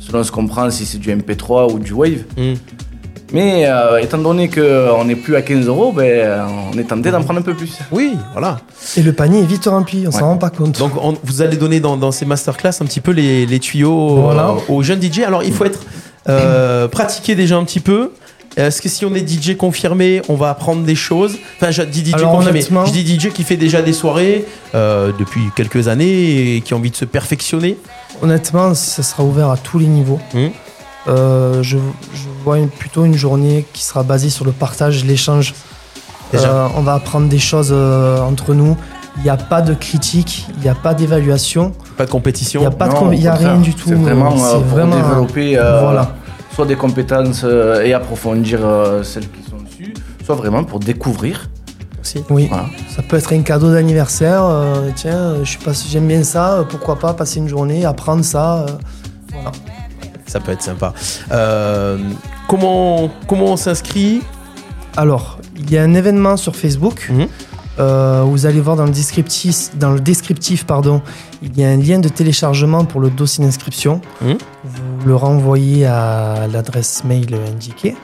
selon 0.00 0.24
ce 0.24 0.32
qu'on 0.32 0.46
prend, 0.46 0.68
si 0.70 0.84
c'est 0.84 0.98
du 0.98 1.10
MP3 1.14 1.72
ou 1.72 1.78
du 1.78 1.92
Wave. 1.92 2.24
Hmm. 2.36 2.54
Mais 3.32 3.66
euh, 3.66 3.98
étant 3.98 4.18
donné 4.18 4.48
qu'on 4.48 5.04
n'est 5.04 5.16
plus 5.16 5.34
à 5.36 5.42
15 5.42 5.66
euros, 5.66 5.92
ben, 5.92 6.46
on 6.72 6.78
est 6.78 6.84
tenté 6.84 7.10
d'en 7.10 7.22
prendre 7.22 7.40
un 7.40 7.42
peu 7.42 7.54
plus. 7.54 7.72
Oui, 7.90 8.12
voilà. 8.32 8.58
Et 8.96 9.02
le 9.02 9.12
panier 9.12 9.40
est 9.40 9.46
vite 9.46 9.66
rempli, 9.66 10.04
on 10.06 10.10
Ouais. 10.12 10.18
s'en 10.20 10.26
rend 10.28 10.36
pas 10.36 10.50
compte. 10.50 10.78
Donc, 10.78 10.92
on- 11.02 11.16
vous 11.24 11.42
allez 11.42 11.56
donner 11.56 11.80
dans, 11.80 11.96
dans 11.96 12.12
ces 12.12 12.24
masterclass 12.24 12.70
un 12.80 12.84
petit 12.84 13.00
peu 13.00 13.10
les, 13.10 13.44
les 13.46 13.58
tuyaux 13.58 14.16
Voilà. 14.22 14.50
euh, 14.50 14.54
aux 14.72 14.82
jeunes 14.82 15.02
DJ. 15.02 15.20
Alors, 15.20 15.42
il 15.42 15.52
faut 15.52 15.64
être 15.64 15.80
euh, 16.28 16.86
pratiqué 16.88 17.34
déjà 17.34 17.56
un 17.56 17.64
petit 17.64 17.80
peu. 17.80 18.12
Est-ce 18.56 18.80
que 18.80 18.88
si 18.88 19.04
on 19.04 19.14
est 19.14 19.28
DJ 19.28 19.54
confirmé, 19.56 20.22
on 20.30 20.34
va 20.34 20.48
apprendre 20.48 20.82
des 20.84 20.94
choses? 20.94 21.36
Enfin, 21.60 21.70
je 21.72 21.82
dis 21.82 22.02
DJ 22.04 22.14
Alors, 22.14 22.30
confirmé. 22.32 22.62
Je 22.62 22.90
dis 22.92 23.18
DJ 23.18 23.30
qui 23.30 23.42
fait 23.42 23.56
déjà 23.58 23.82
des 23.82 23.92
soirées 23.92 24.46
euh, 24.74 25.10
depuis 25.18 25.42
quelques 25.56 25.88
années 25.88 26.56
et 26.56 26.60
qui 26.62 26.72
a 26.72 26.76
envie 26.78 26.90
de 26.90 26.96
se 26.96 27.04
perfectionner. 27.04 27.76
Honnêtement, 28.22 28.72
ça 28.74 29.02
sera 29.02 29.24
ouvert 29.24 29.50
à 29.50 29.58
tous 29.58 29.78
les 29.78 29.86
niveaux. 29.86 30.20
Mhm. 30.32 30.52
Euh, 31.08 31.62
je, 31.62 31.78
je 32.14 32.22
vois 32.44 32.58
une- 32.58 32.68
plutôt 32.68 33.04
une 33.04 33.14
journée 33.16 33.64
qui 33.72 33.82
sera 33.84 34.02
basée 34.02 34.30
sur 34.30 34.44
le 34.44 34.52
partage, 34.52 35.04
l'échange. 35.04 35.54
Euh, 36.34 36.66
on 36.76 36.82
va 36.82 36.94
apprendre 36.94 37.28
des 37.28 37.38
choses 37.38 37.70
euh, 37.72 38.20
entre 38.20 38.52
nous. 38.54 38.76
Il 39.18 39.22
n'y 39.22 39.30
a 39.30 39.36
pas 39.36 39.62
de 39.62 39.72
critique, 39.72 40.46
il 40.56 40.62
n'y 40.62 40.68
a 40.68 40.74
pas 40.74 40.92
d'évaluation, 40.92 41.72
Pas 41.96 42.04
de 42.04 42.10
compétition. 42.10 42.60
il 42.60 42.64
n'y 42.64 42.66
a 42.66 42.70
pas 42.70 42.88
Non, 42.88 43.12
y 43.12 43.26
rien 43.28 43.56
du 43.58 43.72
tout. 43.74 43.88
C'est 43.88 43.94
vraiment 43.94 44.32
euh, 44.44 44.52
pour 44.54 44.62
vraiment- 44.64 44.96
développer 44.96 45.56
euh, 45.58 45.80
Voilà. 45.80 46.14
soit 46.54 46.66
des 46.66 46.76
compétences 46.76 47.42
euh, 47.44 47.82
et 47.82 47.94
approfondir 47.94 48.58
euh, 48.62 49.02
celles 49.02 49.30
qui 49.30 49.48
sont 49.48 49.56
dessus, 49.64 49.94
soit 50.24 50.34
vraiment 50.34 50.64
pour 50.64 50.80
découvrir. 50.80 51.48
Oui, 52.30 52.46
Voilà. 52.48 52.66
ça 52.94 53.02
peut 53.02 53.16
être 53.16 53.32
un 53.32 53.42
cadeau 53.42 53.72
d'anniversaire. 53.72 54.44
euh, 54.44 54.90
tiens, 54.94 55.36
je 55.42 55.48
suis 55.48 55.58
pas, 55.58 55.72
j'aime 55.72 56.06
bien 56.06 56.22
ça. 56.22 56.64
Pourquoi 56.68 56.96
pas 56.98 57.14
passer 57.14 57.38
une 57.38 57.48
journée, 57.48 57.84
apprendre 57.84 58.24
ça. 58.24 58.58
euh, 58.58 58.66
voilà. 59.32 59.50
Ça 60.26 60.40
peut 60.40 60.52
être 60.52 60.62
sympa. 60.62 60.92
Euh, 61.32 61.98
comment, 62.48 63.10
comment 63.26 63.52
on 63.52 63.56
s'inscrit 63.56 64.22
Alors, 64.96 65.38
il 65.56 65.70
y 65.70 65.78
a 65.78 65.82
un 65.82 65.94
événement 65.94 66.36
sur 66.36 66.56
Facebook. 66.56 67.08
Mhm. 67.10 67.28
Euh, 67.78 68.24
vous 68.26 68.46
allez 68.46 68.60
voir 68.60 68.76
dans 68.76 68.86
le 68.86 68.90
descriptif, 68.90 69.76
dans 69.76 69.90
le 69.90 70.00
descriptif 70.00 70.64
pardon, 70.64 71.02
il 71.42 71.58
y 71.58 71.64
a 71.64 71.68
un 71.68 71.76
lien 71.76 71.98
de 71.98 72.08
téléchargement 72.08 72.86
pour 72.86 73.00
le 73.00 73.10
dossier 73.10 73.44
d'inscription. 73.44 74.00
Mhm. 74.22 74.38
Vous 74.64 75.06
le 75.06 75.14
renvoyez 75.14 75.84
à 75.84 76.46
l'adresse 76.50 77.04
mail 77.04 77.36
indiquée. 77.48 77.94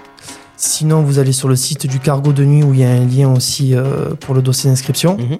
Sinon, 0.57 1.02
vous 1.02 1.19
allez 1.19 1.33
sur 1.33 1.49
le 1.49 1.57
site 1.57 1.87
du 1.87 1.99
cargo 1.99 2.33
de 2.33 2.45
nuit 2.45 2.62
où 2.62 2.73
il 2.75 2.81
y 2.81 2.85
a 2.85 2.91
un 2.91 3.05
lien 3.05 3.33
aussi 3.33 3.75
euh, 3.75 4.14
pour 4.21 4.35
le 4.35 4.43
dossier 4.43 4.71
d'inscription. 4.71 5.17
Mhm. 5.17 5.38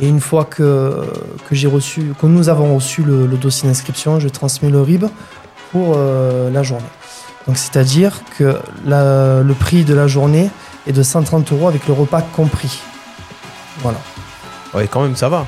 Et 0.00 0.08
une 0.08 0.20
fois 0.20 0.44
que, 0.44 1.04
que 1.48 1.56
j'ai 1.56 1.66
reçu, 1.66 2.12
que 2.20 2.26
nous 2.26 2.48
avons 2.48 2.76
reçu 2.76 3.02
le, 3.02 3.26
le 3.26 3.36
dossier 3.36 3.68
d'inscription, 3.68 4.20
je 4.20 4.28
transmets 4.28 4.70
le 4.70 4.80
RIB 4.80 5.06
pour 5.72 5.94
euh, 5.96 6.50
la 6.50 6.62
journée. 6.62 6.84
Donc 7.46 7.56
c'est-à-dire 7.56 8.20
que 8.38 8.58
la- 8.84 9.40
le 9.42 9.54
prix 9.54 9.84
de 9.84 9.94
la 9.94 10.06
journée 10.06 10.50
est 10.86 10.92
de 10.92 11.02
130 11.02 11.52
euros 11.52 11.68
avec 11.68 11.86
le 11.86 11.94
repas 11.94 12.20
compris. 12.22 12.80
Voilà. 13.80 13.98
Ouais, 14.74 14.86
quand 14.90 15.02
même, 15.02 15.16
ça 15.16 15.28
va. 15.28 15.46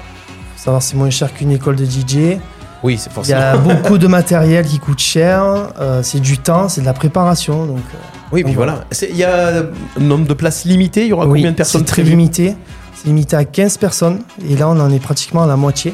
Faut 0.57 0.65
savoir 0.65 0.83
c'est 0.83 0.97
moins 0.97 1.11
cher 1.11 1.33
qu'une 1.35 1.50
école 1.50 1.77
de 1.77 1.85
DJ. 1.85 2.39
Oui, 2.83 2.97
c'est 2.97 3.11
Il 3.11 3.12
y 3.12 3.15
forcément. 3.15 3.41
a 3.41 3.57
beaucoup 3.59 3.99
de 3.99 4.07
matériel 4.07 4.65
qui 4.67 4.79
coûte 4.79 4.99
cher. 5.00 5.43
euh, 5.79 6.03
c'est 6.03 6.21
du 6.21 6.39
temps, 6.39 6.69
c'est 6.69 6.81
de 6.81 6.87
la 6.87 6.95
préparation. 6.95 7.67
Donc 7.67 7.79
euh, 7.95 7.99
Oui, 8.33 8.43
puis 8.43 8.53
Donc, 8.53 8.57
voilà. 8.57 8.85
C'est- 8.91 9.11
Il 9.11 9.17
y 9.17 9.25
a 9.25 9.59
un 9.99 10.00
nombre 10.00 10.27
de 10.27 10.33
places 10.35 10.65
limité. 10.65 11.03
Il 11.03 11.09
y 11.09 11.12
aura 11.12 11.27
oui, 11.27 11.41
combien 11.41 11.50
de 11.50 11.57
personnes 11.57 11.83
c'est 11.83 11.93
très 11.93 12.03
limité. 12.03 12.55
C'est 12.95 13.07
limité 13.09 13.37
à 13.37 13.45
15 13.45 13.77
personnes. 13.77 14.21
Et 14.49 14.57
là, 14.57 14.69
on 14.69 14.79
en 14.81 14.91
est 14.91 14.99
pratiquement 15.00 15.43
à 15.43 15.47
la 15.47 15.57
moitié. 15.57 15.93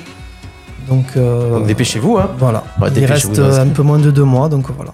Donc, 0.88 1.06
euh, 1.16 1.58
Donc 1.58 1.66
dépêchez-vous, 1.66 2.18
hein. 2.18 2.30
Voilà. 2.38 2.62
Ouais, 2.80 2.88
Il 2.96 3.04
reste 3.06 3.38
euh, 3.38 3.62
un 3.62 3.68
peu 3.68 3.82
moins 3.82 3.98
de 3.98 4.10
deux 4.10 4.24
mois. 4.24 4.48
Donc 4.48 4.66
voilà. 4.76 4.92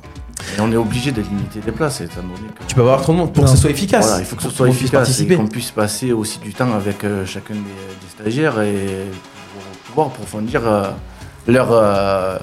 Et 0.56 0.60
on 0.60 0.70
est 0.72 0.76
obligé 0.76 1.12
de 1.12 1.20
limiter 1.22 1.60
les 1.64 1.72
places, 1.72 2.00
étant 2.00 2.22
donné 2.22 2.48
que. 2.58 2.64
Tu 2.66 2.74
peux 2.74 2.80
avoir 2.80 3.00
trop 3.00 3.12
de 3.12 3.18
monde 3.18 3.32
pour 3.32 3.44
Non. 3.44 3.50
que 3.50 3.56
ce 3.56 3.60
soit 3.60 3.70
efficace. 3.70 4.06
Voilà, 4.06 4.20
il 4.20 4.26
faut 4.26 4.36
que 4.36 4.42
ce 4.42 4.48
Pour 4.48 4.56
soit 4.56 4.66
qu'on 4.66 4.72
puisse 4.72 4.82
efficace 4.84 5.20
et 5.20 5.26
qu'on 5.36 5.46
puisse 5.46 5.70
passer 5.70 6.12
aussi 6.12 6.38
du 6.40 6.52
temps 6.52 6.72
avec 6.74 7.04
euh, 7.04 7.24
chacun 7.26 7.54
des, 7.54 7.60
des 7.60 8.10
stagiaires 8.30 8.60
et 8.60 8.74
pour 9.54 9.62
pouvoir 9.88 10.06
approfondir 10.08 10.62
euh, 10.66 10.84
leur, 11.46 11.68
euh, 11.70 12.38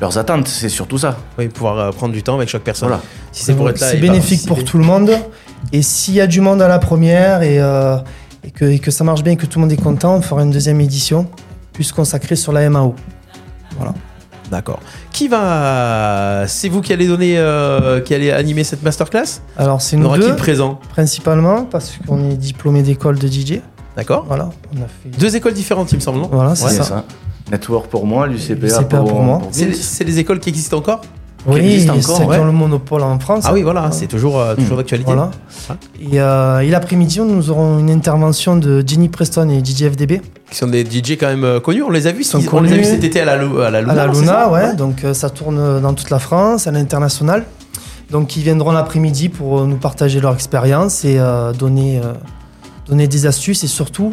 leurs 0.00 0.16
attentes. 0.18 0.48
C'est 0.48 0.68
surtout 0.70 0.98
ça. 0.98 1.16
Oui, 1.38 1.48
pouvoir 1.48 1.78
euh, 1.78 1.90
prendre 1.92 2.14
du 2.14 2.22
temps 2.22 2.36
avec 2.36 2.48
chaque 2.48 2.62
personne. 2.62 2.88
Voilà. 2.88 3.02
Si 3.32 3.44
c'est 3.44 3.54
pour 3.54 3.68
être 3.68 3.80
là. 3.80 3.88
C'est 3.88 3.98
et 3.98 4.00
bénéfique 4.00 4.46
pour 4.46 4.64
tout 4.64 4.78
le 4.78 4.84
monde. 4.84 5.10
Et 5.72 5.82
s'il 5.82 6.14
y 6.14 6.20
a 6.20 6.26
du 6.26 6.40
monde 6.40 6.62
à 6.62 6.68
la 6.68 6.78
première 6.78 7.42
et, 7.42 7.60
euh, 7.60 7.96
et, 8.44 8.50
que, 8.50 8.64
et 8.64 8.78
que 8.78 8.90
ça 8.90 9.04
marche 9.04 9.22
bien 9.22 9.34
et 9.34 9.36
que 9.36 9.46
tout 9.46 9.58
le 9.58 9.66
monde 9.66 9.72
est 9.72 9.80
content, 9.82 10.14
on 10.14 10.22
fera 10.22 10.42
une 10.42 10.50
deuxième 10.50 10.80
édition, 10.80 11.28
plus 11.80 11.92
consacrée 11.92 12.36
sur 12.36 12.52
la 12.52 12.68
MAO. 12.68 12.94
Voilà. 13.78 13.94
D'accord. 14.50 14.80
Qui 15.12 15.28
va. 15.28 16.44
C'est 16.46 16.68
vous 16.68 16.82
qui 16.82 16.92
allez 16.92 17.06
donner. 17.08 17.38
euh, 17.38 18.00
qui 18.02 18.14
allez 18.14 18.30
animer 18.30 18.64
cette 18.64 18.82
masterclass? 18.82 19.40
Alors 19.56 19.80
c'est 19.80 19.96
nous 19.96 20.04
aura 20.04 20.18
deux, 20.18 20.28
de 20.32 20.34
présent 20.34 20.78
principalement, 20.90 21.64
parce 21.64 21.94
qu'on 22.06 22.28
est 22.28 22.36
diplômé 22.36 22.82
d'école 22.82 23.18
de 23.18 23.26
DJ. 23.26 23.60
D'accord 23.96 24.26
Voilà, 24.28 24.50
on 24.76 24.82
a 24.82 24.86
fait... 24.88 25.08
Deux 25.18 25.36
écoles 25.36 25.54
différentes, 25.54 25.90
il 25.92 25.96
me 25.96 26.00
semble, 26.00 26.18
non? 26.18 26.28
Voilà, 26.30 26.54
c'est 26.54 26.66
Ouais, 26.66 26.70
ça. 26.72 26.82
ça. 26.84 27.04
Network 27.50 27.86
pour 27.88 28.06
moi, 28.06 28.26
l'UCPA 28.26 28.82
pour, 28.84 29.08
pour 29.08 29.22
moi. 29.22 29.40
C'est 29.50 30.04
les 30.04 30.18
écoles 30.18 30.38
qui 30.38 30.50
existent 30.50 30.76
encore? 30.76 31.00
Qui 31.44 31.50
Oui, 31.50 31.60
existe 31.60 31.90
encore, 31.90 32.16
c'est 32.18 32.24
ouais. 32.26 32.36
dans 32.38 32.44
le 32.44 32.52
monopole 32.52 33.02
en 33.02 33.18
France. 33.18 33.44
Ah 33.46 33.52
oui, 33.52 33.62
voilà, 33.62 33.84
Ouais. 33.86 33.92
c'est 33.92 34.06
toujours, 34.06 34.38
euh, 34.38 34.54
toujours 34.54 34.76
d'actualité. 34.76 35.10
Voilà. 35.12 35.30
Ah. 35.68 35.74
Et, 36.00 36.20
euh, 36.20 36.60
et 36.60 36.68
l'après-midi, 36.70 37.20
nous 37.20 37.50
aurons 37.50 37.78
une 37.78 37.90
intervention 37.90 38.56
de 38.56 38.84
Jenny 38.86 39.08
Preston 39.08 39.48
et 39.48 39.60
DJ 39.64 39.84
FDB 39.90 40.20
Qui 40.50 40.56
sont 40.56 40.66
des 40.66 40.84
DJ 40.84 41.12
quand 41.18 41.28
même 41.28 41.44
euh, 41.44 41.60
connus, 41.60 41.82
on 41.82 41.90
les 41.90 42.06
a 42.06 42.12
vus, 42.12 42.24
Sont 42.24 42.38
ils- 42.40 42.48
on 42.52 42.60
les 42.60 42.72
a 42.72 42.76
vus 42.76 42.84
cet 42.84 43.04
été 43.04 43.20
à 43.20 43.24
la, 43.24 43.36
Lu- 43.36 43.62
à 43.62 43.70
la 43.70 43.80
Luna. 43.80 43.92
à 43.92 43.96
la 43.96 44.06
Luna, 44.06 44.26
ça 44.26 44.50
ouais. 44.50 44.74
Donc 44.76 45.04
euh, 45.04 45.14
ça 45.14 45.30
tourne 45.30 45.80
dans 45.80 45.94
toute 45.94 46.10
la 46.10 46.18
France, 46.18 46.66
à 46.66 46.70
l'international. 46.72 47.44
Donc 48.10 48.36
ils 48.36 48.42
viendront 48.42 48.72
l'après-midi 48.72 49.28
pour 49.28 49.64
nous 49.66 49.76
partager 49.76 50.20
leur 50.20 50.34
expérience 50.34 51.04
et 51.04 51.18
euh, 51.18 51.52
donner, 51.52 51.98
euh, 52.04 52.12
donner 52.88 53.06
des 53.06 53.26
astuces 53.26 53.62
et 53.64 53.68
surtout 53.68 54.12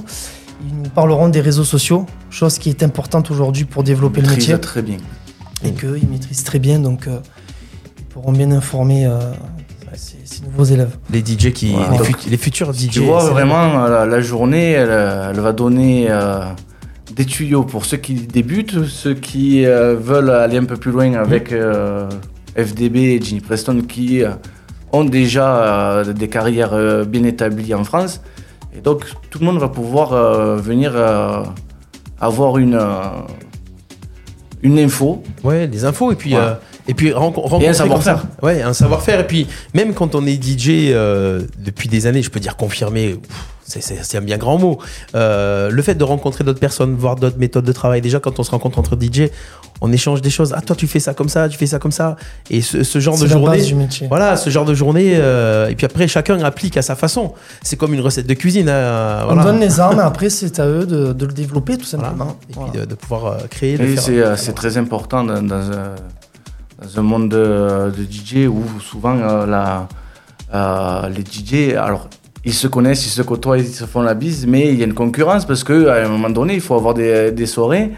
ils 0.67 0.75
nous 0.83 0.89
parleront 0.89 1.29
des 1.29 1.41
réseaux 1.41 1.63
sociaux, 1.63 2.05
chose 2.29 2.57
qui 2.59 2.69
est 2.69 2.83
importante 2.83 3.29
aujourd'hui 3.31 3.65
pour 3.65 3.83
développer 3.83 4.21
le 4.21 4.29
métier 4.29 4.57
très 4.59 4.81
bien. 4.81 4.97
Et 5.65 5.71
qu'ils 5.71 6.07
maîtrisent 6.09 6.43
très 6.43 6.59
bien. 6.59 6.79
Donc 6.79 7.07
euh, 7.07 7.19
ils 7.97 8.05
pourront 8.05 8.31
bien 8.31 8.51
informer 8.51 9.05
euh, 9.05 9.19
ces, 9.95 10.17
ces 10.25 10.43
nouveaux 10.43 10.63
élèves. 10.65 10.97
Les 11.11 11.19
DJ 11.19 11.51
qui. 11.53 11.71
Voilà. 11.73 11.91
les, 11.91 11.97
Donc, 11.97 12.07
fut- 12.07 12.29
les 12.29 12.37
futurs 12.37 12.73
DJ. 12.73 12.89
Tu 12.89 12.99
vois 12.99 13.23
vraiment 13.29 13.83
euh, 13.85 13.89
la, 13.89 14.05
la 14.05 14.21
journée, 14.21 14.71
elle, 14.71 14.89
elle 15.31 15.39
va 15.39 15.53
donner 15.53 16.07
euh, 16.09 16.41
des 17.15 17.25
tuyaux 17.25 17.63
pour 17.63 17.85
ceux 17.85 17.97
qui 17.97 18.13
débutent, 18.13 18.85
ceux 18.85 19.13
qui 19.15 19.65
euh, 19.65 19.95
veulent 19.95 20.29
aller 20.29 20.57
un 20.57 20.65
peu 20.65 20.77
plus 20.77 20.91
loin 20.91 21.13
avec 21.13 21.51
euh, 21.51 22.07
FDB 22.55 22.95
et 23.15 23.21
Ginny 23.21 23.41
Preston 23.41 23.81
qui 23.87 24.23
euh, 24.23 24.31
ont 24.91 25.03
déjà 25.05 25.57
euh, 25.99 26.13
des 26.13 26.27
carrières 26.27 26.73
euh, 26.73 27.05
bien 27.05 27.23
établies 27.23 27.73
en 27.73 27.83
France. 27.83 28.21
Et 28.75 28.81
donc 28.81 29.05
tout 29.29 29.39
le 29.39 29.45
monde 29.45 29.57
va 29.59 29.69
pouvoir 29.69 30.13
euh, 30.13 30.57
venir 30.57 30.91
euh, 30.95 31.41
avoir 32.19 32.57
une, 32.57 32.75
euh, 32.75 33.09
une 34.63 34.79
info. 34.79 35.23
Ouais, 35.43 35.67
des 35.67 35.85
infos 35.85 36.11
et 36.11 36.15
puis. 36.15 36.35
Euh, 36.35 36.53
et 36.87 36.93
puis 36.93 37.09
renco- 37.11 37.41
rencontrer 37.41 37.65
Et 37.65 37.69
un 37.69 37.73
savoir-faire. 37.73 38.23
Ouais, 38.41 38.61
un 38.61 38.73
savoir-faire. 38.73 39.19
Et 39.19 39.27
puis, 39.27 39.45
même 39.73 39.93
quand 39.93 40.15
on 40.15 40.25
est 40.25 40.41
DJ 40.41 40.89
euh, 40.93 41.41
depuis 41.59 41.89
des 41.89 42.07
années, 42.07 42.21
je 42.21 42.29
peux 42.29 42.39
dire 42.39 42.55
confirmé, 42.55 43.15
pff, 43.15 43.45
c'est- 43.67 44.17
un 44.17 44.21
bien 44.21 44.37
grand 44.37 44.57
mot. 44.57 44.79
Euh, 45.15 45.69
le 45.69 45.81
fait 45.81 45.95
de 45.95 46.03
rencontrer 46.03 46.43
d'autres 46.43 46.59
personnes, 46.59 46.95
voir 46.95 47.15
d'autres 47.17 47.37
méthodes 47.37 47.65
de 47.65 47.71
travail, 47.73 48.01
déjà 48.01 48.19
quand 48.19 48.39
on 48.39 48.43
se 48.43 48.51
rencontre 48.51 48.79
entre 48.79 48.95
DJ, 48.99 49.29
on 49.81 49.91
échange 49.91 50.21
des 50.21 50.29
choses. 50.31 50.53
Ah, 50.57 50.61
toi, 50.61 50.75
tu 50.75 50.87
fais 50.87 50.99
ça 50.99 51.13
comme 51.13 51.29
ça, 51.29 51.47
tu 51.49 51.57
fais 51.57 51.67
ça 51.67 51.77
comme 51.77 51.91
ça. 51.91 52.15
Et 52.49 52.61
ce, 52.61 52.83
ce 52.83 52.99
genre 52.99 53.17
de 53.19 53.27
journée. 53.27 53.57
base 53.57 53.67
du 53.67 53.75
métier. 53.75 54.07
Voilà, 54.07 54.35
ce 54.37 54.49
genre 54.49 54.65
de 54.65 54.73
journée. 54.73 55.13
euh, 55.17 55.67
et 55.69 55.75
puis 55.75 55.85
après, 55.85 56.07
chacun 56.07 56.39
applique 56.43 56.77
à 56.77 56.81
sa 56.81 56.95
façon. 56.95 57.33
C'est 57.61 57.75
comme 57.75 57.93
une 57.93 58.01
recette 58.01 58.25
de 58.25 58.33
cuisine. 58.33 58.69
hein, 58.69 59.19
On 59.23 59.33
voilà. 59.33 59.43
donne 59.43 59.59
les 59.59 59.79
armes, 59.79 59.99
après 59.99 60.29
c'est 60.29 60.59
à 60.59 60.65
eux 60.67 60.85
de, 60.85 61.13
de 61.13 61.25
le 61.25 61.33
développer 61.33 61.77
tout 61.77 61.85
Voilà. 61.91 62.07
simplement. 62.09 62.37
Et 62.49 62.53
Voilà. 62.53 62.71
puis 62.71 62.81
de, 62.81 62.85
de 62.85 62.95
pouvoir 62.95 63.25
euh, 63.25 63.37
créer. 63.49 63.77
c'est 63.97 64.19
euh, 64.19 64.35
très 64.55 64.77
important 64.77 65.23
dans, 65.23 65.41
dans 65.43 65.55
un, 65.71 65.95
dans 66.81 66.99
un 66.99 67.01
monde 67.03 67.29
de, 67.29 67.91
de 67.95 68.03
DJ 68.03 68.47
où 68.47 68.63
souvent 68.81 69.15
euh, 69.19 69.45
la, 69.45 69.87
euh, 70.53 71.09
les 71.09 71.21
DJ, 71.23 71.75
alors 71.75 72.07
ils 72.47 72.53
se 72.53 72.67
connaissent, 72.67 73.05
ils 73.05 73.09
se 73.09 73.21
côtoient, 73.21 73.57
ils 73.57 73.67
se 73.67 73.83
font 73.83 74.01
la 74.01 74.13
bise, 74.13 74.47
mais 74.47 74.69
il 74.71 74.79
y 74.79 74.81
a 74.81 74.85
une 74.85 74.93
concurrence 74.93 75.43
parce 75.45 75.65
qu'à 75.65 76.05
un 76.05 76.07
moment 76.07 76.29
donné, 76.29 76.53
il 76.53 76.61
faut 76.61 76.75
avoir 76.75 76.93
des, 76.93 77.29
des 77.33 77.45
soirées. 77.45 77.91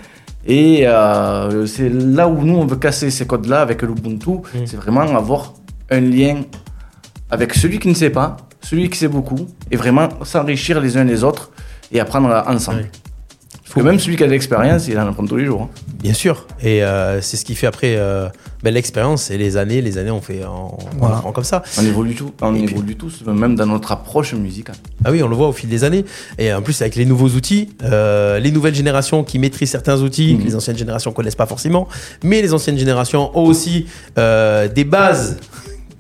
Et 0.48 0.88
euh, 0.88 1.68
c'est 1.68 1.90
là 1.90 2.28
où 2.28 2.42
nous, 2.44 2.58
on 2.58 2.66
veut 2.66 2.78
casser 2.78 3.12
ces 3.12 3.28
codes-là 3.28 3.62
avec 3.62 3.84
l'Ubuntu. 3.84 4.32
Mm. 4.32 4.66
C'est 4.66 4.78
vraiment 4.78 5.02
avoir 5.02 5.54
un 5.92 6.00
lien 6.00 6.42
avec 7.30 7.54
celui 7.54 7.78
qui 7.78 7.90
ne 7.90 7.94
sait 7.94 8.10
pas, 8.10 8.38
celui 8.62 8.90
qui 8.90 8.98
sait 8.98 9.08
beaucoup, 9.08 9.46
et 9.70 9.78
vraiment 9.78 10.10
s'enrichir 10.24 10.82
les 10.82 10.98
uns 10.98 11.04
les 11.04 11.24
autres 11.24 11.52
et 11.92 12.00
apprendre 12.00 12.44
ensemble. 12.48 12.90
Parce 13.64 13.76
que 13.76 13.82
même 13.82 14.00
celui 14.00 14.16
qui 14.18 14.24
a 14.24 14.26
de 14.26 14.32
l'expérience, 14.32 14.88
il 14.88 14.98
en 14.98 15.08
apprend 15.08 15.28
tous 15.28 15.36
les 15.38 15.46
jours. 15.46 15.62
hein. 15.62 15.70
Bien 16.02 16.14
sûr. 16.14 16.48
Et 16.64 16.84
euh, 16.84 17.22
c'est 17.22 17.38
ce 17.38 17.46
qui 17.46 17.54
fait 17.54 17.68
après 17.68 17.94
euh, 17.98 18.28
ben, 18.63 18.74
l'expérience 18.74 19.32
et 19.32 19.38
les 19.38 19.58
années. 19.58 19.82
Les 19.82 19.98
années, 19.98 20.12
on 20.12 20.22
fait 20.22 20.43
en, 20.45 20.78
on 20.95 20.98
Voilà. 21.00 21.17
apprend 21.17 21.32
comme 21.32 21.43
ça. 21.43 21.63
On 21.78 21.86
évolue 21.86 22.15
tout, 22.15 22.32
on 22.41 22.56
Et 22.56 22.63
puis- 22.65 22.74
évolue 22.76 22.95
tous, 22.95 23.22
même 23.26 23.56
dans 23.56 23.65
notre 23.65 23.91
approche 23.91 24.34
musicale. 24.34 24.76
Ah 25.06 25.12
oui, 25.12 25.24
on 25.24 25.28
le 25.28 25.36
voit 25.36 25.48
au 25.48 25.54
fil 25.54 25.69
des 25.69 25.84
années. 25.84 26.04
Et 26.38 26.54
en 26.54 26.62
plus, 26.62 26.82
avec 26.82 26.95
les 26.95 27.06
nouveaux 27.06 27.30
outils, 27.30 27.69
euh, 27.84 28.39
les 28.39 28.52
nouvelles 28.52 28.76
générations 28.76 29.24
qui 29.24 29.39
maîtrisent 29.39 29.69
certains 29.72 30.02
outils 30.02 30.36
que 30.36 30.41
Mhm. 30.41 30.48
les 30.48 30.56
anciennes 30.56 30.78
générations 30.78 31.12
connaissent 31.12 31.36
pas 31.36 31.45
forcément. 31.45 31.88
Mais 32.24 32.41
les 32.41 32.54
anciennes 32.54 32.78
générations 32.78 33.32
ont 33.38 33.45
aussi 33.45 33.86
euh, 34.17 34.67
des 34.67 34.84
bases. 34.84 35.38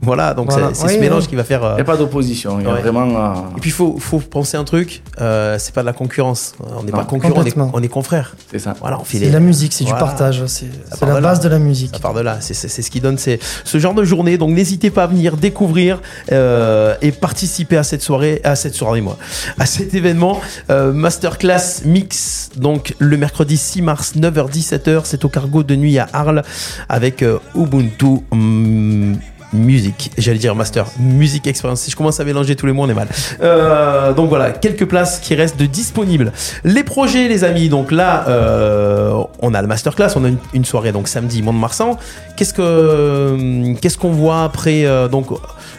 Voilà, 0.01 0.33
donc 0.33 0.49
Voilà. 0.51 0.69
c'est 0.73 0.87
ce 0.87 0.93
Oui, 0.93 0.99
mélange 0.99 1.23
oui. 1.23 1.29
qui 1.29 1.35
va 1.35 1.43
faire. 1.43 1.63
euh, 1.63 1.71
Il 1.73 1.75
n'y 1.75 1.81
a 1.81 1.85
pas 1.85 1.97
d'opposition, 1.97 2.59
il 2.59 2.65
y 2.65 2.69
a 2.69 2.73
Ouais. 2.73 2.81
vraiment. 2.81 3.07
euh, 3.07 3.33
Et 3.57 3.59
puis, 3.61 3.69
il 3.69 3.73
faut, 3.73 3.97
faut 3.99 4.19
penser 4.19 4.57
un 4.57 4.63
truc 4.63 5.01
euh, 5.19 5.57
c'est 5.59 5.73
pas 5.73 5.81
de 5.81 5.85
la 5.85 5.93
concurrence. 5.93 6.53
On 6.77 6.83
n'est 6.83 6.91
pas 6.91 7.03
concurrents, 7.03 7.29
on 7.29 7.31
est, 7.31 7.35
complètement. 7.51 7.71
on 7.73 7.83
est 7.83 7.87
confrères. 7.89 8.35
c'est 8.51 8.59
ça. 8.59 8.75
Voilà, 8.79 8.97
C'est 9.05 9.19
les- 9.19 9.29
la 9.29 9.39
musique, 9.39 9.73
c'est 9.73 9.83
Voilà. 9.83 9.99
du 9.99 10.05
partage, 10.05 10.43
c'est 10.47 10.67
la 11.01 11.07
de 11.07 11.13
là. 11.15 11.21
base 11.21 11.39
de 11.41 11.49
la 11.49 11.59
musique. 11.59 11.91
Ça 11.93 11.99
part 11.99 12.13
de 12.13 12.21
là, 12.21 12.37
c'est 12.39 12.53
ce 12.53 12.89
qui 12.91 13.01
donne 13.01 13.17
c'est 13.17 13.39
ce 13.63 13.77
genre 13.77 13.93
de 13.93 14.03
journée. 14.03 14.37
Donc 14.37 14.51
n'hésitez 14.51 14.89
pas 14.89 15.03
à 15.03 15.07
venir 15.07 15.35
découvrir 15.37 16.01
euh, 16.31 16.95
et 17.01 17.11
participer 17.11 17.77
à 17.77 17.83
cette 17.83 18.01
soirée, 18.01 18.39
à 18.43 18.55
cette 18.55 18.75
soirée 18.75 19.01
moi, 19.01 19.17
à 19.57 19.65
cet 19.65 19.93
événement 19.93 20.39
euh, 20.69 20.93
masterclass 20.93 21.83
mix. 21.85 22.49
Donc 22.55 22.93
le 22.99 23.17
mercredi 23.17 23.57
6 23.57 23.81
mars 23.81 24.13
9h-17h, 24.15 25.01
c'est 25.03 25.25
au 25.25 25.29
cargo 25.29 25.63
de 25.63 25.75
nuit 25.75 25.97
à 25.99 26.07
Arles 26.13 26.43
avec 26.87 27.21
euh, 27.23 27.39
Ubuntu. 27.55 28.21
hum, 28.31 29.17
Musique, 29.51 30.11
j'allais 30.17 30.37
dire 30.37 30.53
master, 30.53 30.85
musique 30.99 31.47
expérience. 31.47 31.81
Si 31.81 31.89
je 31.89 31.95
commence 31.95 32.19
à 32.19 32.23
mélanger 32.23 32.55
tous 32.55 32.67
les 32.67 32.71
mots, 32.71 32.83
on 32.83 32.89
est 32.89 32.93
mal. 32.93 33.07
Euh, 33.41 34.13
donc 34.13 34.29
voilà, 34.29 34.51
quelques 34.51 34.85
places 34.85 35.19
qui 35.19 35.33
restent 35.33 35.57
de 35.57 35.65
disponibles. 35.65 36.31
Les 36.63 36.83
projets, 36.83 37.27
les 37.27 37.43
amis. 37.43 37.67
Donc 37.67 37.91
là, 37.91 38.25
euh, 38.27 39.23
on 39.41 39.55
a 39.55 39.61
le 39.61 39.67
masterclass, 39.67 40.09
on 40.15 40.25
a 40.25 40.29
une, 40.53 40.65
soirée 40.65 40.91
donc 40.91 41.07
samedi 41.07 41.41
Mont-de-Marsan. 41.41 41.97
Qu'est-ce 42.35 42.53
que 42.53 43.73
qu'est-ce 43.81 43.97
qu'on 43.97 44.11
voit 44.11 44.43
après 44.43 44.85
euh, 44.85 45.07
donc 45.07 45.27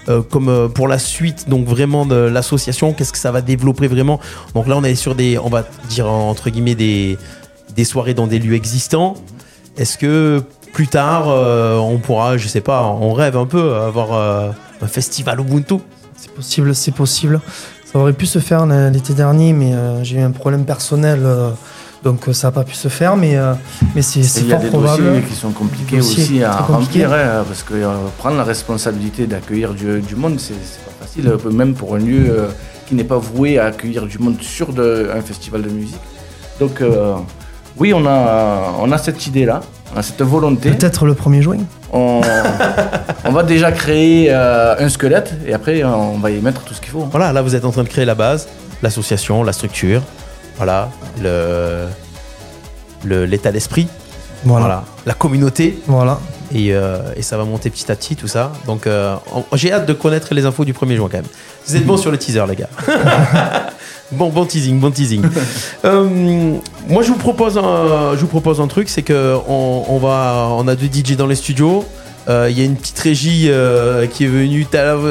euh, 0.08 0.22
comme 0.22 0.48
euh, 0.48 0.68
pour 0.68 0.88
la 0.88 0.98
suite 0.98 1.48
donc 1.48 1.66
vraiment 1.66 2.06
de 2.06 2.16
l'association 2.16 2.92
Qu'est-ce 2.92 3.12
que 3.12 3.18
ça 3.18 3.30
va 3.30 3.40
développer 3.40 3.86
vraiment? 3.86 4.18
Donc 4.54 4.66
là, 4.66 4.76
on 4.76 4.84
est 4.84 4.94
sur 4.96 5.14
des, 5.14 5.38
on 5.38 5.48
va 5.48 5.64
dire 5.88 6.10
entre 6.10 6.50
guillemets 6.50 6.74
des 6.74 7.18
des 7.76 7.84
soirées 7.84 8.14
dans 8.14 8.26
des 8.26 8.40
lieux 8.40 8.54
existants. 8.54 9.14
Est-ce 9.78 9.96
que 9.96 10.42
plus 10.72 10.88
tard, 10.88 11.24
euh, 11.28 11.76
on 11.78 11.98
pourra, 11.98 12.36
je 12.36 12.46
sais 12.48 12.60
pas, 12.60 12.82
on 12.84 13.12
rêve 13.12 13.36
un 13.36 13.46
peu 13.46 13.74
avoir 13.74 14.12
euh, 14.12 14.50
un 14.82 14.86
festival 14.86 15.40
Ubuntu 15.40 15.76
C'est 16.16 16.30
possible, 16.32 16.74
c'est 16.74 16.94
possible. 16.94 17.40
Ça 17.92 17.98
aurait 17.98 18.12
pu 18.12 18.26
se 18.26 18.38
faire 18.38 18.66
l'été 18.66 19.14
dernier, 19.14 19.52
mais 19.52 19.74
euh, 19.74 20.02
j'ai 20.04 20.18
eu 20.18 20.22
un 20.22 20.30
problème 20.30 20.64
personnel 20.64 21.20
euh, 21.24 21.50
Donc 22.04 22.28
ça 22.32 22.48
n'a 22.48 22.52
pas 22.52 22.62
pu 22.64 22.74
se 22.74 22.86
faire, 22.88 23.16
mais, 23.16 23.36
euh, 23.36 23.52
mais 23.94 24.02
c'est 24.02 24.20
Et 24.20 24.22
c'est 24.22 24.40
Il 24.42 24.46
y 24.48 24.52
a 24.52 24.56
fort 24.56 24.62
des 24.64 24.68
probable. 24.70 25.04
dossiers 25.04 25.22
qui 25.28 25.34
sont 25.34 25.50
compliqués 25.50 25.98
aussi 25.98 26.42
à 26.44 26.52
remplir, 26.58 27.12
hein, 27.12 27.44
parce 27.46 27.62
que 27.64 27.74
euh, 27.74 27.88
prendre 28.18 28.36
la 28.36 28.44
responsabilité 28.44 29.26
d'accueillir 29.26 29.74
du, 29.74 30.00
du 30.00 30.14
monde, 30.16 30.38
c'est 30.38 30.54
pas 30.54 31.04
facile, 31.04 31.30
même 31.52 31.74
pour 31.74 31.96
un 31.96 31.98
lieu 31.98 32.26
euh, 32.30 32.48
qui 32.86 32.94
n'est 32.94 33.04
pas 33.04 33.18
voué 33.18 33.58
à 33.58 33.66
accueillir 33.66 34.06
du 34.06 34.18
monde 34.18 34.40
sur 34.40 34.72
de- 34.72 35.10
un 35.14 35.20
festival 35.20 35.62
de 35.62 35.68
musique. 35.70 36.00
Donc 36.60 36.80
euh, 36.80 37.14
oui, 37.76 37.92
on 37.92 38.06
a, 38.06 38.72
on 38.80 38.90
a 38.92 38.98
cette 38.98 39.26
idée-là, 39.26 39.60
cette 40.02 40.22
volonté. 40.22 40.70
Peut-être 40.70 41.04
le 41.06 41.14
1er 41.14 41.40
juin. 41.42 41.56
On, 41.92 42.20
on 43.24 43.32
va 43.32 43.42
déjà 43.42 43.72
créer 43.72 44.28
euh, 44.30 44.76
un 44.78 44.88
squelette 44.88 45.34
et 45.46 45.52
après 45.52 45.82
on 45.84 46.18
va 46.18 46.30
y 46.30 46.40
mettre 46.40 46.62
tout 46.62 46.74
ce 46.74 46.80
qu'il 46.80 46.90
faut. 46.90 47.08
Voilà, 47.10 47.32
là 47.32 47.42
vous 47.42 47.54
êtes 47.56 47.64
en 47.64 47.70
train 47.72 47.82
de 47.82 47.88
créer 47.88 48.04
la 48.04 48.14
base, 48.14 48.48
l'association, 48.82 49.42
la 49.42 49.52
structure, 49.52 50.02
voilà, 50.56 50.88
le 51.20 51.86
le- 53.04 53.24
l'état 53.24 53.50
d'esprit, 53.50 53.88
Voilà. 54.44 54.66
voilà, 54.66 54.84
la 55.06 55.14
communauté, 55.14 55.78
Voilà. 55.86 56.18
et, 56.54 56.74
euh, 56.74 56.98
et 57.16 57.22
ça 57.22 57.36
va 57.38 57.44
monter 57.44 57.70
petit 57.70 57.90
à 57.90 57.96
petit 57.96 58.14
tout 58.14 58.28
ça. 58.28 58.52
Donc 58.66 58.86
euh, 58.86 59.16
j'ai 59.54 59.72
hâte 59.72 59.86
de 59.86 59.92
connaître 59.94 60.34
les 60.34 60.44
infos 60.46 60.64
du 60.64 60.72
1er 60.74 60.96
juin 60.96 61.08
quand 61.10 61.18
même. 61.18 61.26
Vous 61.66 61.76
êtes 61.76 61.86
bons 61.86 61.96
sur 61.96 62.10
le 62.10 62.18
teaser 62.18 62.44
les 62.48 62.56
gars. 62.56 62.68
bon 64.12 64.28
bon 64.30 64.44
teasing, 64.44 64.78
bon 64.80 64.90
teasing. 64.90 65.22
Euh, 65.84 66.56
moi 66.88 67.02
je 67.02 67.08
vous 67.08 67.16
propose 67.16 67.56
un, 67.56 68.14
je 68.14 68.20
vous 68.20 68.26
propose 68.26 68.60
un 68.60 68.66
truc, 68.66 68.90
c'est 68.90 69.00
que 69.02 69.36
on, 69.48 69.84
on 69.88 69.98
va, 69.98 70.48
on 70.50 70.68
a 70.68 70.74
deux 70.74 70.88
DJ 70.92 71.16
dans 71.16 71.26
les 71.26 71.34
studios. 71.34 71.86
Euh, 72.28 72.48
Il 72.50 72.58
y 72.58 72.60
a 72.60 72.64
une 72.64 72.76
petite 72.76 72.98
régie 72.98 73.46
euh, 73.48 74.06
qui 74.06 74.24
est 74.24 74.28
venue. 74.28 74.66